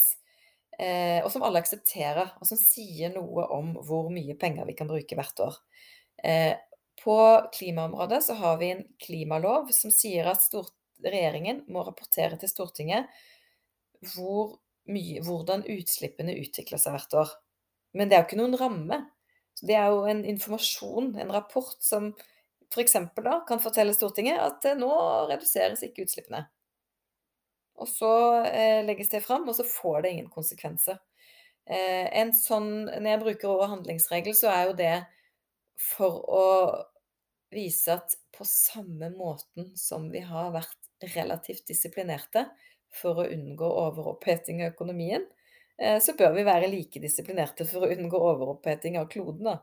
eh, 0.79 1.19
og 1.19 1.27
som 1.33 1.43
alle 1.43 1.59
aksepterer, 1.59 2.31
og 2.39 2.47
som 2.47 2.59
sier 2.61 3.11
noe 3.11 3.43
om 3.59 3.75
hvor 3.83 4.07
mye 4.13 4.39
penger 4.39 4.71
vi 4.71 4.79
kan 4.79 4.87
bruke 4.87 5.19
hvert 5.19 5.43
år. 5.49 5.59
Eh, 6.23 6.53
på 7.07 7.17
klimaområdet 7.55 8.19
så 8.25 8.35
har 8.35 8.57
vi 8.59 8.73
en 8.73 8.83
klimalov 8.99 9.69
som 9.71 9.93
sier 9.95 10.27
at 10.27 10.43
regjeringen 11.05 11.61
må 11.71 11.85
rapportere 11.87 12.35
til 12.41 12.51
Stortinget 12.51 13.07
hvor 14.11 14.57
mye, 14.91 15.21
hvordan 15.23 15.63
utslippene 15.71 16.35
utvikler 16.41 16.81
seg 16.81 16.97
hvert 16.97 17.15
år. 17.21 17.31
Men 17.95 18.09
det 18.09 18.17
er 18.17 18.21
jo 18.21 18.27
ikke 18.27 18.39
noen 18.41 18.57
ramme. 18.59 18.97
Det 19.63 19.77
er 19.79 19.87
jo 19.93 20.03
en 20.11 20.25
informasjon, 20.27 21.13
en 21.15 21.31
rapport, 21.31 21.79
som 21.79 22.11
f.eks. 22.73 22.97
da 23.23 23.39
kan 23.47 23.63
fortelle 23.63 23.95
Stortinget 23.95 24.43
at 24.43 24.67
nå 24.75 24.91
reduseres 25.31 25.85
ikke 25.87 26.03
utslippene. 26.03 26.43
Og 27.79 27.87
så 27.87 28.11
eh, 28.49 28.83
legges 28.83 29.13
det 29.13 29.23
fram, 29.23 29.47
og 29.47 29.55
så 29.55 29.63
får 29.63 30.03
det 30.03 30.11
ingen 30.11 30.29
konsekvenser. 30.33 30.99
Eh, 31.63 32.11
en 32.19 32.35
sånn, 32.35 32.89
Når 32.89 33.09
jeg 33.13 33.23
bruker 33.23 33.53
ordet 33.53 33.71
handlingsregel, 33.77 34.35
så 34.35 34.51
er 34.51 34.67
jo 34.67 34.77
det 34.83 34.93
for 35.95 36.21
å 36.27 36.45
vise 37.53 37.93
at 37.93 38.15
på 38.35 38.45
samme 38.47 39.09
måten 39.13 39.71
som 39.77 40.09
vi 40.11 40.21
har 40.25 40.51
vært 40.55 41.11
relativt 41.15 41.67
disiplinerte 41.69 42.47
for 42.93 43.21
å 43.21 43.27
unngå 43.31 43.67
overoppheting 43.67 44.63
av 44.63 44.73
økonomien, 44.73 45.25
eh, 45.77 45.99
så 46.03 46.15
bør 46.17 46.35
vi 46.35 46.45
være 46.47 46.69
like 46.71 47.01
disiplinerte 47.03 47.67
for 47.69 47.85
å 47.85 47.91
unngå 47.93 48.19
overoppheting 48.31 48.97
av 48.99 49.09
kloden. 49.11 49.59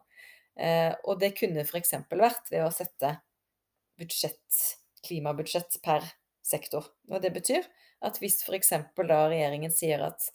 Eh, 0.57 0.93
og 1.05 1.21
det 1.21 1.35
kunne 1.39 1.65
f.eks. 1.67 1.97
vært 2.11 2.51
ved 2.53 2.65
å 2.65 2.73
sette 2.75 3.17
budsjett, 3.99 4.61
klimabudsjett 5.07 5.81
per 5.83 6.07
sektor. 6.45 6.87
Og 7.11 7.21
det 7.23 7.33
betyr 7.35 7.67
at 8.05 8.21
hvis 8.23 8.43
f.eks. 8.45 8.73
da 8.97 9.21
regjeringen 9.29 9.73
sier 9.75 10.03
at 10.07 10.29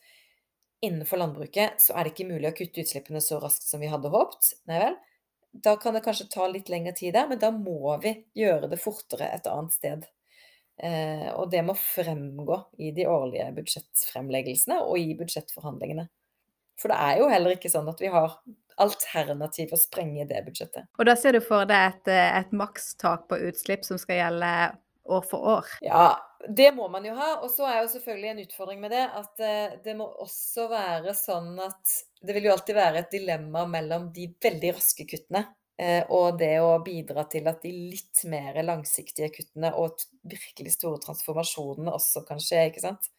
innenfor 0.86 1.20
landbruket 1.20 1.82
så 1.84 1.96
er 1.96 2.06
det 2.06 2.14
ikke 2.14 2.30
mulig 2.30 2.52
å 2.52 2.56
kutte 2.56 2.84
utslippene 2.84 3.22
så 3.24 3.40
raskt 3.42 3.68
som 3.68 3.82
vi 3.84 3.92
hadde 3.92 4.12
håpet, 4.12 4.54
nei 4.70 4.80
vel, 4.86 5.00
da 5.52 5.76
kan 5.82 5.96
det 5.96 6.04
kanskje 6.06 6.30
ta 6.32 6.48
litt 6.48 6.70
lengre 6.70 6.94
tid 6.98 7.16
der, 7.16 7.28
men 7.30 7.42
da 7.42 7.52
må 7.54 7.96
vi 8.04 8.14
gjøre 8.38 8.70
det 8.72 8.80
fortere 8.82 9.32
et 9.34 9.50
annet 9.50 9.76
sted. 9.76 10.08
Eh, 10.80 11.28
og 11.34 11.50
det 11.52 11.64
må 11.68 11.76
fremgå 11.76 12.60
i 12.80 12.94
de 12.96 13.08
årlige 13.10 13.50
budsjettfremleggelsene 13.58 14.80
og 14.86 15.00
i 15.02 15.16
budsjettforhandlingene. 15.20 16.08
For 16.80 16.94
det 16.94 17.00
er 17.04 17.20
jo 17.20 17.32
heller 17.32 17.58
ikke 17.58 17.72
sånn 17.72 17.90
at 17.92 18.00
vi 18.00 18.12
har 18.14 18.38
alternativ 18.80 19.74
å 19.76 19.80
sprenge 19.80 20.24
det 20.30 20.40
budsjettet. 20.46 20.88
Og 20.96 21.10
da 21.10 21.18
ser 21.20 21.36
du 21.36 21.42
for 21.44 21.68
deg 21.68 21.90
et, 21.90 22.14
et 22.14 22.54
makstak 22.56 23.28
på 23.28 23.42
utslipp 23.50 23.84
som 23.88 24.00
skal 24.00 24.22
gjelde 24.22 24.52
år 25.18 25.26
for 25.28 25.48
år? 25.58 25.70
Ja, 25.86 26.14
det 26.48 26.70
må 26.76 26.88
man 26.92 27.06
jo 27.06 27.14
ha. 27.18 27.32
Og 27.44 27.52
så 27.52 27.68
er 27.68 27.82
jo 27.82 27.92
selvfølgelig 27.94 28.32
en 28.32 28.42
utfordring 28.46 28.82
med 28.84 28.94
det 28.96 29.06
at 29.22 29.44
eh, 29.44 29.78
det 29.84 29.96
må 30.00 30.08
også 30.24 30.70
være 30.72 31.16
sånn 31.18 31.56
at 31.64 31.96
det 32.22 32.36
vil 32.36 32.50
jo 32.50 32.56
alltid 32.56 32.78
være 32.78 33.04
et 33.04 33.16
dilemma 33.16 33.66
mellom 33.70 34.10
de 34.16 34.30
veldig 34.44 34.74
raske 34.78 35.08
kuttene 35.10 35.46
eh, 35.80 36.04
og 36.16 36.40
det 36.40 36.54
å 36.64 36.74
bidra 36.86 37.26
til 37.32 37.48
at 37.52 37.64
de 37.64 37.74
litt 37.94 38.24
mer 38.32 38.60
langsiktige 38.64 39.32
kuttene 39.36 39.74
og 39.80 40.04
virkelig 40.28 40.76
store 40.78 41.02
transformasjonene 41.06 41.96
også 41.96 42.26
kan 42.28 42.44
skje, 42.44 42.68
ikke 42.72 42.86
sant. 42.88 43.12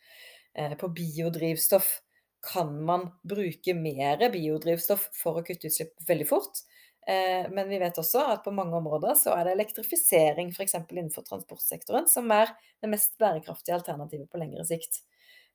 Eh, 0.56 0.76
på 0.80 0.90
biodrivstoff 0.94 1.98
kan 2.40 2.72
man 2.88 3.10
bruke 3.28 3.74
mer 3.76 4.22
biodrivstoff 4.32 5.10
for 5.16 5.40
å 5.40 5.44
kutte 5.44 5.68
utslipp 5.68 5.92
veldig 6.08 6.28
fort. 6.28 6.62
Eh, 7.08 7.46
men 7.50 7.68
vi 7.68 7.78
vet 7.80 7.98
også 7.98 8.24
at 8.34 8.42
på 8.44 8.52
mange 8.54 8.76
områder 8.76 9.14
så 9.18 9.34
er 9.36 9.46
det 9.46 9.54
elektrifisering, 9.56 10.52
f.eks. 10.52 10.76
innenfor 10.90 11.24
transportsektoren, 11.26 12.08
som 12.10 12.28
er 12.34 12.52
det 12.82 12.90
mest 12.92 13.16
bærekraftige 13.20 13.78
alternativet 13.78 14.28
på 14.30 14.40
lengre 14.42 14.66
sikt. 14.68 15.02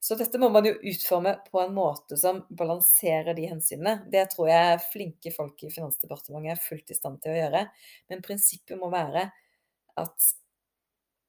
Så 0.06 0.18
dette 0.20 0.38
må 0.38 0.52
man 0.54 0.68
jo 0.68 0.76
utforme 0.86 1.32
på 1.48 1.62
en 1.64 1.74
måte 1.74 2.18
som 2.20 2.44
balanserer 2.54 3.34
de 3.38 3.48
hensynene. 3.50 4.04
Det 4.12 4.28
tror 4.34 4.52
jeg 4.52 4.84
flinke 4.92 5.32
folk 5.34 5.64
i 5.66 5.72
Finansdepartementet 5.74 6.54
er 6.54 6.62
fullt 6.62 6.94
i 6.94 6.98
stand 6.98 7.22
til 7.24 7.34
å 7.34 7.40
gjøre. 7.40 7.64
Men 8.12 8.22
prinsippet 8.26 8.78
må 8.78 8.92
være 8.94 9.24
at 9.98 10.28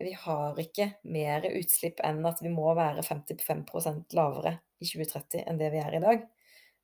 vi 0.03 0.13
har 0.27 0.59
ikke 0.61 0.91
mer 1.09 1.47
utslipp 1.49 2.03
enn 2.05 2.21
at 2.29 2.43
vi 2.45 2.53
må 2.53 2.69
være 2.77 3.05
55% 3.07 4.13
lavere 4.19 4.59
i 4.83 4.89
2030 4.91 5.47
enn 5.47 5.61
det 5.63 5.73
vi 5.73 5.81
er 5.81 5.97
i 5.97 6.03
dag. 6.03 6.27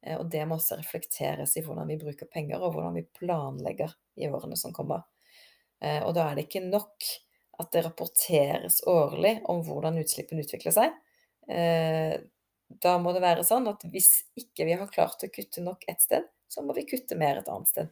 Eh, 0.03 0.19
og 0.19 0.29
det 0.31 0.45
må 0.49 0.59
også 0.59 0.79
reflekteres 0.81 1.57
i 1.57 1.65
hvordan 1.65 1.91
vi 1.91 2.01
bruker 2.01 2.31
penger, 2.31 2.61
og 2.63 2.75
hvordan 2.75 2.99
vi 2.99 3.07
planlegger 3.19 3.95
i 4.21 4.29
årene 4.31 4.59
som 4.59 4.75
kommer. 4.75 5.07
Eh, 5.83 6.03
og 6.03 6.15
da 6.17 6.29
er 6.29 6.39
det 6.39 6.49
ikke 6.49 6.65
nok 6.67 7.09
at 7.63 7.73
det 7.75 7.85
rapporteres 7.87 8.81
årlig 8.89 9.37
om 9.51 9.63
hvordan 9.67 10.01
utslippene 10.03 10.45
utvikler 10.45 10.75
seg. 10.75 10.95
Eh, 11.51 12.15
da 12.83 12.97
må 12.99 13.13
det 13.13 13.23
være 13.25 13.45
sånn 13.47 13.69
at 13.69 13.85
hvis 13.93 14.23
ikke 14.39 14.67
vi 14.67 14.77
har 14.79 14.91
klart 14.91 15.23
å 15.25 15.31
kutte 15.33 15.65
nok 15.65 15.85
ett 15.91 16.03
sted, 16.03 16.25
så 16.49 16.65
må 16.65 16.75
vi 16.77 16.87
kutte 16.89 17.19
mer 17.19 17.41
et 17.41 17.51
annet 17.53 17.71
sted. 17.71 17.91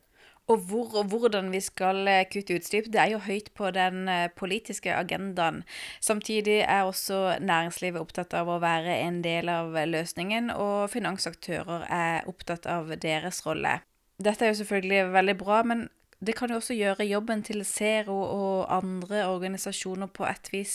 Og 0.50 0.64
hvor 0.66 0.96
og 0.98 1.12
hvordan 1.12 1.52
vi 1.52 1.60
skal 1.62 2.08
eh, 2.10 2.24
kutte 2.26 2.56
utslipp, 2.58 2.88
det 2.90 2.98
er 2.98 3.12
jo 3.12 3.20
høyt 3.22 3.52
på 3.54 3.70
den 3.74 4.08
eh, 4.10 4.26
politiske 4.34 4.90
agendaen. 4.94 5.62
Samtidig 6.02 6.64
er 6.64 6.88
også 6.88 7.38
næringslivet 7.38 8.02
opptatt 8.02 8.34
av 8.34 8.50
å 8.50 8.58
være 8.62 8.98
en 9.04 9.20
del 9.22 9.48
av 9.52 9.76
løsningen, 9.86 10.50
og 10.50 10.90
finansaktører 10.90 11.86
er 11.86 12.26
opptatt 12.30 12.66
av 12.66 12.90
deres 12.98 13.44
rolle. 13.46 13.78
Dette 14.20 14.44
er 14.44 14.52
jo 14.52 14.60
selvfølgelig 14.60 15.12
veldig 15.14 15.36
bra, 15.38 15.62
men 15.64 15.86
det 16.20 16.34
kan 16.36 16.50
jo 16.52 16.58
også 16.60 16.74
gjøre 16.76 17.06
jobben 17.08 17.44
til 17.46 17.62
Zero 17.64 18.18
og 18.20 18.66
andre 18.74 19.22
organisasjoner 19.30 20.10
på 20.12 20.26
et 20.28 20.50
vis 20.52 20.74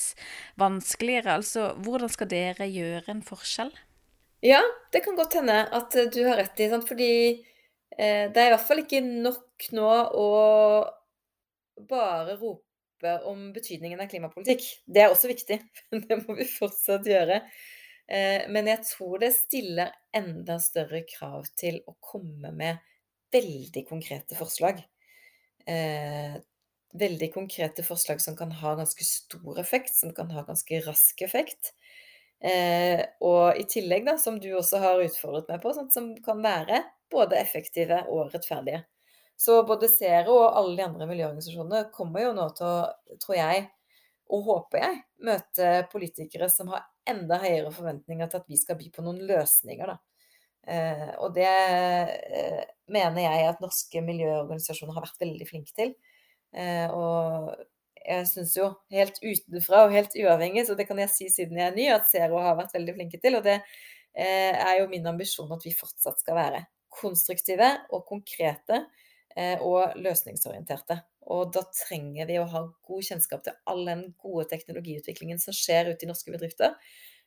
vanskeligere. 0.58 1.36
Altså, 1.38 1.74
hvordan 1.86 2.10
skal 2.10 2.32
dere 2.32 2.66
gjøre 2.72 3.12
en 3.14 3.22
forskjell? 3.26 3.70
Ja, 4.46 4.64
det 4.94 5.04
kan 5.06 5.18
godt 5.18 5.38
hende 5.38 5.60
at 5.74 5.94
du 5.94 6.24
har 6.26 6.40
rett 6.42 6.60
i, 6.64 6.70
sant? 6.72 6.88
fordi 6.90 7.12
det 7.96 8.42
er 8.42 8.50
i 8.50 8.52
hvert 8.52 8.68
fall 8.68 8.82
ikke 8.82 9.00
nok 9.04 9.70
nå 9.76 9.90
å 10.20 10.30
bare 11.90 12.36
rope 12.40 13.16
om 13.28 13.52
betydningen 13.54 14.00
av 14.02 14.10
klimapolitikk. 14.12 14.66
Det 14.86 15.04
er 15.04 15.14
også 15.14 15.30
viktig, 15.32 15.60
det 16.10 16.20
må 16.24 16.38
vi 16.38 16.48
fortsatt 16.50 17.08
gjøre. 17.10 17.42
Eh, 18.06 18.46
men 18.54 18.70
jeg 18.70 18.84
tror 18.86 19.22
det 19.24 19.32
stiller 19.36 19.94
enda 20.16 20.60
større 20.62 21.04
krav 21.10 21.48
til 21.58 21.82
å 21.90 21.96
komme 22.04 22.52
med 22.56 22.82
veldig 23.34 23.86
konkrete 23.90 24.38
forslag. 24.38 24.82
Eh, 25.66 26.36
veldig 26.96 27.32
konkrete 27.34 27.84
forslag 27.84 28.22
som 28.24 28.38
kan 28.40 28.54
ha 28.62 28.76
ganske 28.78 29.04
stor 29.08 29.58
effekt, 29.60 29.96
som 29.98 30.14
kan 30.16 30.30
ha 30.32 30.46
ganske 30.48 30.84
rask 30.86 31.26
effekt. 31.26 31.74
og 33.26 33.58
i 33.58 33.64
tillegg, 33.66 34.04
da, 34.06 34.18
som 34.22 34.36
du 34.40 34.52
også 34.54 34.78
har 34.84 35.02
utfordret 35.02 35.48
meg 35.50 35.62
på, 35.64 35.72
sånn 35.74 35.88
som 35.90 36.12
kan 36.22 36.44
være 36.44 36.84
både 37.12 37.40
effektive 37.40 38.02
og 38.12 38.34
rettferdige. 38.34 38.84
Så 39.38 39.60
både 39.68 39.90
Zero 39.92 40.38
og 40.40 40.58
alle 40.58 40.78
de 40.78 40.86
andre 40.86 41.08
miljøorganisasjonene 41.10 41.90
kommer 41.96 42.24
jo 42.24 42.36
nå 42.38 42.48
til 42.56 42.68
å, 42.70 43.16
tror 43.20 43.36
jeg, 43.36 43.66
og 44.32 44.48
håper 44.48 44.82
jeg, 44.82 45.00
møte 45.28 45.72
politikere 45.92 46.48
som 46.50 46.72
har 46.72 46.86
enda 47.10 47.38
høyere 47.44 47.72
forventninger 47.76 48.32
til 48.32 48.42
at 48.42 48.48
vi 48.50 48.58
skal 48.58 48.80
by 48.80 48.90
på 48.96 49.04
noen 49.06 49.20
løsninger, 49.28 49.92
da. 49.92 49.98
Eh, 50.66 51.12
og 51.22 51.36
det 51.36 51.46
eh, 51.46 52.64
mener 52.90 53.22
jeg 53.22 53.50
at 53.52 53.62
norske 53.62 54.02
miljøorganisasjoner 54.02 54.96
har 54.96 55.06
vært 55.06 55.22
veldig 55.22 55.50
flinke 55.52 55.76
til. 55.78 55.92
Eh, 56.56 56.88
og 56.96 57.52
jeg 58.06 58.30
syns 58.30 58.56
jo 58.58 58.70
helt 58.94 59.20
utenfra 59.22 59.84
og 59.86 59.94
helt 59.94 60.16
uavhengig, 60.18 60.66
så 60.66 60.78
det 60.78 60.88
kan 60.90 61.02
jeg 61.04 61.12
si 61.14 61.30
siden 61.34 61.60
jeg 61.60 61.70
er 61.70 61.78
ny, 61.78 61.90
at 61.94 62.08
Zero 62.10 62.40
har 62.42 62.58
vært 62.58 62.74
veldig 62.78 62.96
flinke 62.98 63.20
til. 63.22 63.38
Og 63.38 63.46
det 63.46 63.60
eh, 63.60 64.56
er 64.56 64.80
jo 64.80 64.90
min 64.90 65.06
ambisjon 65.12 65.54
at 65.54 65.68
vi 65.68 65.76
fortsatt 65.76 66.24
skal 66.24 66.40
være 66.40 66.64
konstruktive 66.96 67.72
og 67.94 68.06
konkrete 68.08 68.86
eh, 69.36 69.62
og 69.62 69.98
løsningsorienterte. 70.00 71.00
Og 71.34 71.50
da 71.56 71.64
trenger 71.74 72.30
vi 72.30 72.38
å 72.40 72.48
ha 72.50 72.62
god 72.86 73.08
kjennskap 73.08 73.44
til 73.46 73.58
all 73.72 73.84
den 73.88 74.06
gode 74.22 74.48
teknologiutviklingen 74.52 75.42
som 75.42 75.56
skjer 75.56 75.92
ute 75.92 76.06
i 76.06 76.10
norske 76.10 76.34
bedrifter. 76.34 76.76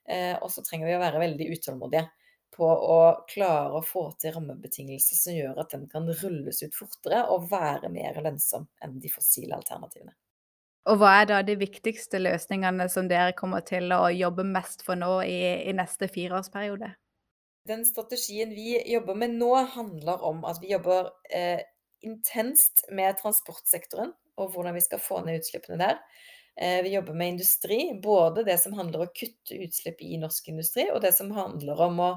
Eh, 0.09 0.37
og 0.38 0.50
så 0.54 0.64
trenger 0.64 0.88
vi 0.88 0.96
å 0.96 1.02
være 1.02 1.22
veldig 1.24 1.50
utålmodige 1.57 2.07
på 2.54 2.68
å 2.68 3.00
klare 3.28 3.76
å 3.78 3.85
få 3.85 4.07
til 4.20 4.33
rammebetingelser 4.35 5.18
som 5.18 5.37
gjør 5.37 5.61
at 5.62 5.74
den 5.74 5.85
kan 5.90 6.09
rulles 6.22 6.62
ut 6.64 6.74
fortere 6.74 7.20
og 7.33 7.50
være 7.50 7.90
mer 7.92 8.18
lønnsom 8.24 8.64
enn 8.85 8.96
de 9.02 9.11
fossile 9.12 9.59
alternativene. 9.59 10.14
Og 10.88 10.96
hva 11.02 11.18
er 11.20 11.26
da 11.28 11.42
de 11.44 11.59
viktigste 11.61 12.20
løsningene 12.22 12.87
som 12.88 13.11
dere 13.11 13.35
kommer 13.37 13.61
til 13.66 13.92
å 13.92 14.07
jobbe 14.14 14.46
mest 14.48 14.81
for 14.87 14.96
nå 14.96 15.18
i, 15.26 15.68
i 15.68 15.74
neste 15.76 16.09
fireårsperiode? 16.09 16.94
Den 17.68 17.85
strategien 17.85 18.50
vi 18.57 18.78
jobber 18.92 19.14
med 19.18 19.35
nå, 19.37 19.50
handler 19.74 20.22
om 20.24 20.40
at 20.48 20.61
vi 20.62 20.72
jobber 20.72 21.11
eh, 21.35 21.61
intenst 22.07 22.87
med 22.94 23.18
transportsektoren 23.20 24.14
og 24.38 24.54
hvordan 24.54 24.76
vi 24.78 24.85
skal 24.85 25.02
få 25.02 25.20
ned 25.26 25.42
utslippene 25.42 25.76
der. 25.81 25.98
Eh, 26.57 26.81
vi 26.87 26.94
jobber 26.94 27.18
med 27.18 27.35
industri, 27.35 27.81
både 28.02 28.46
det 28.46 28.57
som 28.62 28.76
handler 28.78 29.02
om 29.02 29.11
å 29.11 29.14
kutte 29.14 29.59
utslipp 29.66 30.00
i 30.02 30.16
norsk 30.22 30.48
industri, 30.48 30.88
og 30.94 31.02
det 31.04 31.12
som 31.18 31.35
handler 31.35 31.85
om, 31.85 32.00
å, 32.00 32.11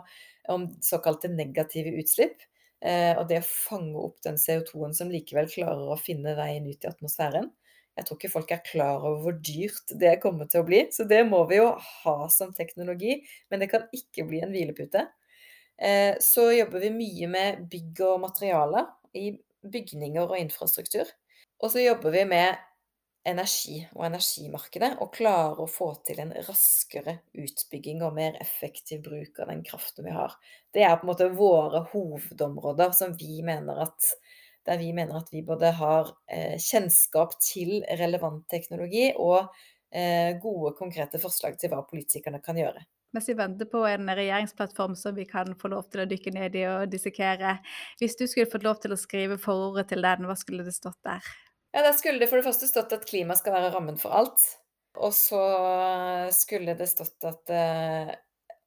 om 0.54 0.70
såkalte 0.86 1.34
negative 1.34 1.94
utslipp. 2.00 2.46
Eh, 2.82 3.14
og 3.20 3.28
det 3.30 3.44
å 3.44 3.50
fange 3.50 3.98
opp 4.02 4.22
den 4.26 4.40
CO2-en 4.42 4.96
som 4.98 5.12
likevel 5.14 5.52
klarer 5.52 5.92
å 5.92 6.00
finne 6.00 6.38
veien 6.38 6.66
ut 6.70 6.86
i 6.86 6.90
atmosfæren. 6.90 7.52
Jeg 8.00 8.08
tror 8.08 8.18
ikke 8.18 8.32
folk 8.34 8.54
er 8.56 8.64
klar 8.66 9.04
over 9.04 9.20
hvor 9.26 9.42
dyrt 9.44 9.92
det 10.00 10.16
kommer 10.24 10.48
til 10.50 10.64
å 10.64 10.68
bli. 10.70 10.86
Så 10.96 11.04
det 11.10 11.26
må 11.28 11.44
vi 11.50 11.60
jo 11.60 11.74
ha 11.76 12.16
som 12.32 12.56
teknologi, 12.56 13.20
men 13.52 13.62
det 13.62 13.70
kan 13.74 13.90
ikke 13.94 14.26
bli 14.30 14.40
en 14.46 14.56
hvilepute. 14.56 15.10
Eh, 15.82 16.16
så 16.22 16.52
jobber 16.54 16.84
vi 16.84 16.92
mye 16.94 17.30
med 17.32 17.64
bygg 17.72 18.04
og 18.06 18.20
materialer 18.22 18.92
i 19.18 19.32
bygninger 19.62 20.28
og 20.28 20.38
infrastruktur. 20.38 21.10
Og 21.62 21.74
så 21.74 21.82
jobber 21.82 22.14
vi 22.14 22.26
med 22.30 22.60
energi 23.28 23.76
og 23.94 24.06
energimarkedet, 24.08 24.96
og 25.02 25.12
klarer 25.14 25.60
å 25.62 25.70
få 25.70 25.92
til 26.06 26.22
en 26.24 26.32
raskere 26.48 27.20
utbygging 27.38 28.02
og 28.06 28.16
mer 28.18 28.38
effektiv 28.42 29.04
bruk 29.06 29.42
av 29.44 29.52
den 29.52 29.62
kraften 29.66 30.08
vi 30.08 30.14
har. 30.16 30.34
Det 30.74 30.86
er 30.86 30.96
på 30.98 31.06
en 31.06 31.12
måte 31.12 31.30
våre 31.38 31.84
hovedområder 31.92 32.96
som 32.98 33.14
vi 33.18 33.44
mener 33.46 33.84
at 33.86 34.14
der 34.66 34.78
vi 34.78 34.92
mener 34.94 35.18
at 35.18 35.30
vi 35.34 35.42
både 35.46 35.72
har 35.78 36.10
eh, 36.30 36.58
kjennskap 36.62 37.38
til 37.42 37.80
relevant 37.98 38.44
teknologi 38.50 39.08
og 39.18 39.50
eh, 39.90 40.38
gode, 40.42 40.76
konkrete 40.78 41.22
forslag 41.22 41.58
til 41.62 41.74
hva 41.74 41.82
politikerne 41.90 42.42
kan 42.46 42.58
gjøre. 42.62 42.86
Mens 43.12 43.28
vi 43.28 43.36
venter 43.36 43.68
på 43.68 43.84
en 43.88 44.08
regjeringsplattform 44.08 44.96
som 44.96 45.16
vi 45.16 45.26
kan 45.28 45.52
få 45.60 45.72
lov 45.74 45.90
til 45.92 46.04
å 46.04 46.08
dykke 46.08 46.32
ned 46.36 46.56
i 46.56 46.66
og 46.70 46.92
dissekere. 46.92 47.58
Hvis 48.00 48.16
du 48.20 48.24
skulle 48.28 48.50
fått 48.52 48.64
lov 48.68 48.80
til 48.84 48.96
å 48.96 49.00
skrive 49.00 49.38
forordet 49.42 49.90
til 49.92 50.06
den, 50.06 50.28
hva 50.30 50.38
skulle 50.40 50.64
det 50.68 50.76
stått 50.78 51.00
der? 51.08 51.26
Ja, 51.72 51.84
Der 51.84 51.96
skulle 51.96 52.20
det 52.20 52.30
for 52.32 52.40
det 52.40 52.48
første 52.48 52.68
stått 52.68 52.96
at 52.96 53.08
klima 53.08 53.36
skal 53.40 53.56
være 53.58 53.72
rammen 53.76 54.00
for 54.00 54.16
alt. 54.16 54.44
Og 55.00 55.14
så 55.16 55.42
skulle 56.36 56.76
det 56.80 56.90
stått 56.92 57.24
at 57.28 57.52
eh, 57.56 58.12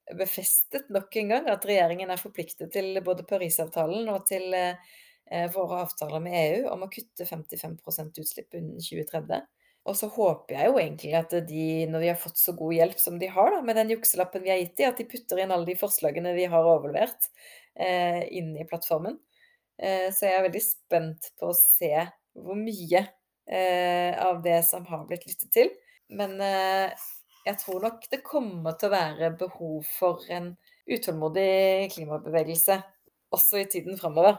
Befestet 0.04 0.90
nok 0.92 1.14
en 1.16 1.30
gang 1.32 1.46
at 1.48 1.62
regjeringen 1.64 2.10
er 2.12 2.20
forpliktet 2.20 2.68
til 2.74 2.98
både 3.04 3.24
Parisavtalen 3.24 4.10
og 4.12 4.26
til 4.28 4.52
eh, 4.52 5.46
våre 5.54 5.78
avtaler 5.86 6.20
med 6.20 6.36
EU 6.36 6.66
om 6.74 6.84
å 6.84 6.90
kutte 6.92 7.24
55 7.24 7.78
utslipp 8.20 8.52
innen 8.58 8.82
2030. 8.84 9.46
Og 9.84 9.96
så 9.98 10.08
håper 10.08 10.56
jeg 10.56 10.70
jo 10.70 10.78
egentlig 10.80 11.12
at 11.18 11.34
de, 11.48 11.64
når 11.92 12.04
de 12.04 12.08
har 12.08 12.20
fått 12.20 12.40
så 12.40 12.54
god 12.56 12.72
hjelp 12.72 13.00
som 13.00 13.18
de 13.20 13.28
har 13.28 13.50
da, 13.52 13.60
med 13.64 13.76
den 13.76 13.92
jukselappen 13.92 14.44
vi 14.46 14.52
har 14.52 14.62
gitt 14.62 14.78
dem, 14.80 14.92
at 14.94 15.00
de 15.00 15.08
putter 15.10 15.42
inn 15.42 15.52
alle 15.52 15.68
de 15.68 15.76
forslagene 15.76 16.32
vi 16.36 16.46
har 16.48 16.68
overlevert, 16.70 17.28
eh, 17.76 18.22
inn 18.32 18.54
i 18.56 18.64
plattformen. 18.68 19.18
Eh, 19.76 20.08
så 20.14 20.30
jeg 20.30 20.38
er 20.38 20.46
veldig 20.46 20.64
spent 20.64 21.28
på 21.40 21.50
å 21.50 21.58
se 21.58 21.92
hvor 22.32 22.56
mye 22.56 23.04
eh, 23.04 24.16
av 24.24 24.40
det 24.46 24.62
som 24.64 24.88
har 24.88 25.04
blitt 25.10 25.28
lyttet 25.28 25.52
til. 25.52 25.70
Men 26.16 26.40
eh, 26.40 27.04
jeg 27.44 27.60
tror 27.60 27.84
nok 27.84 28.08
det 28.08 28.24
kommer 28.24 28.78
til 28.80 28.88
å 28.88 28.96
være 28.96 29.34
behov 29.36 29.84
for 29.98 30.24
en 30.32 30.54
utålmodig 30.88 31.92
klimabevegelse 31.92 32.80
også 33.34 33.60
i 33.60 33.68
tiden 33.68 34.00
framover. 34.00 34.38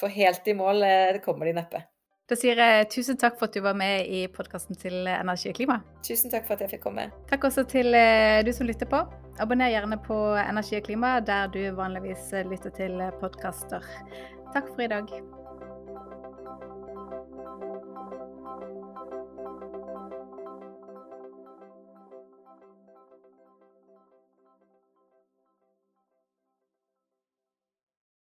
For 0.00 0.12
helt 0.12 0.48
i 0.48 0.56
mål 0.56 0.86
eh, 0.88 1.20
kommer 1.24 1.48
de 1.48 1.58
neppe. 1.60 1.84
Da 2.32 2.36
sier 2.40 2.56
jeg 2.56 2.86
tusen 2.88 3.18
takk 3.20 3.34
for 3.36 3.50
at 3.50 3.52
du 3.52 3.60
var 3.60 3.74
med 3.76 4.06
i 4.08 4.22
podkasten 4.32 4.78
til 4.80 4.94
Energi 5.04 5.50
og 5.50 5.58
klima. 5.58 5.74
Tusen 6.00 6.32
takk 6.32 6.46
for 6.46 6.56
at 6.56 6.64
jeg 6.64 6.70
fikk 6.70 6.86
komme. 6.86 7.04
Takk 7.28 7.44
også 7.50 7.66
til 7.68 7.92
eh, 7.92 8.40
du 8.40 8.48
som 8.56 8.64
lytter 8.70 8.88
på. 8.88 9.02
Abonner 9.44 9.68
gjerne 9.68 10.00
på 10.00 10.16
Energi 10.40 10.80
og 10.80 10.88
klima 10.88 11.12
der 11.20 11.52
du 11.52 11.60
vanligvis 11.76 12.32
lytter 12.48 12.72
til 12.80 13.04
podkaster. 13.20 13.84
Takk 14.56 14.72
for 14.72 14.86
i 14.86 14.90
dag. 14.96 15.12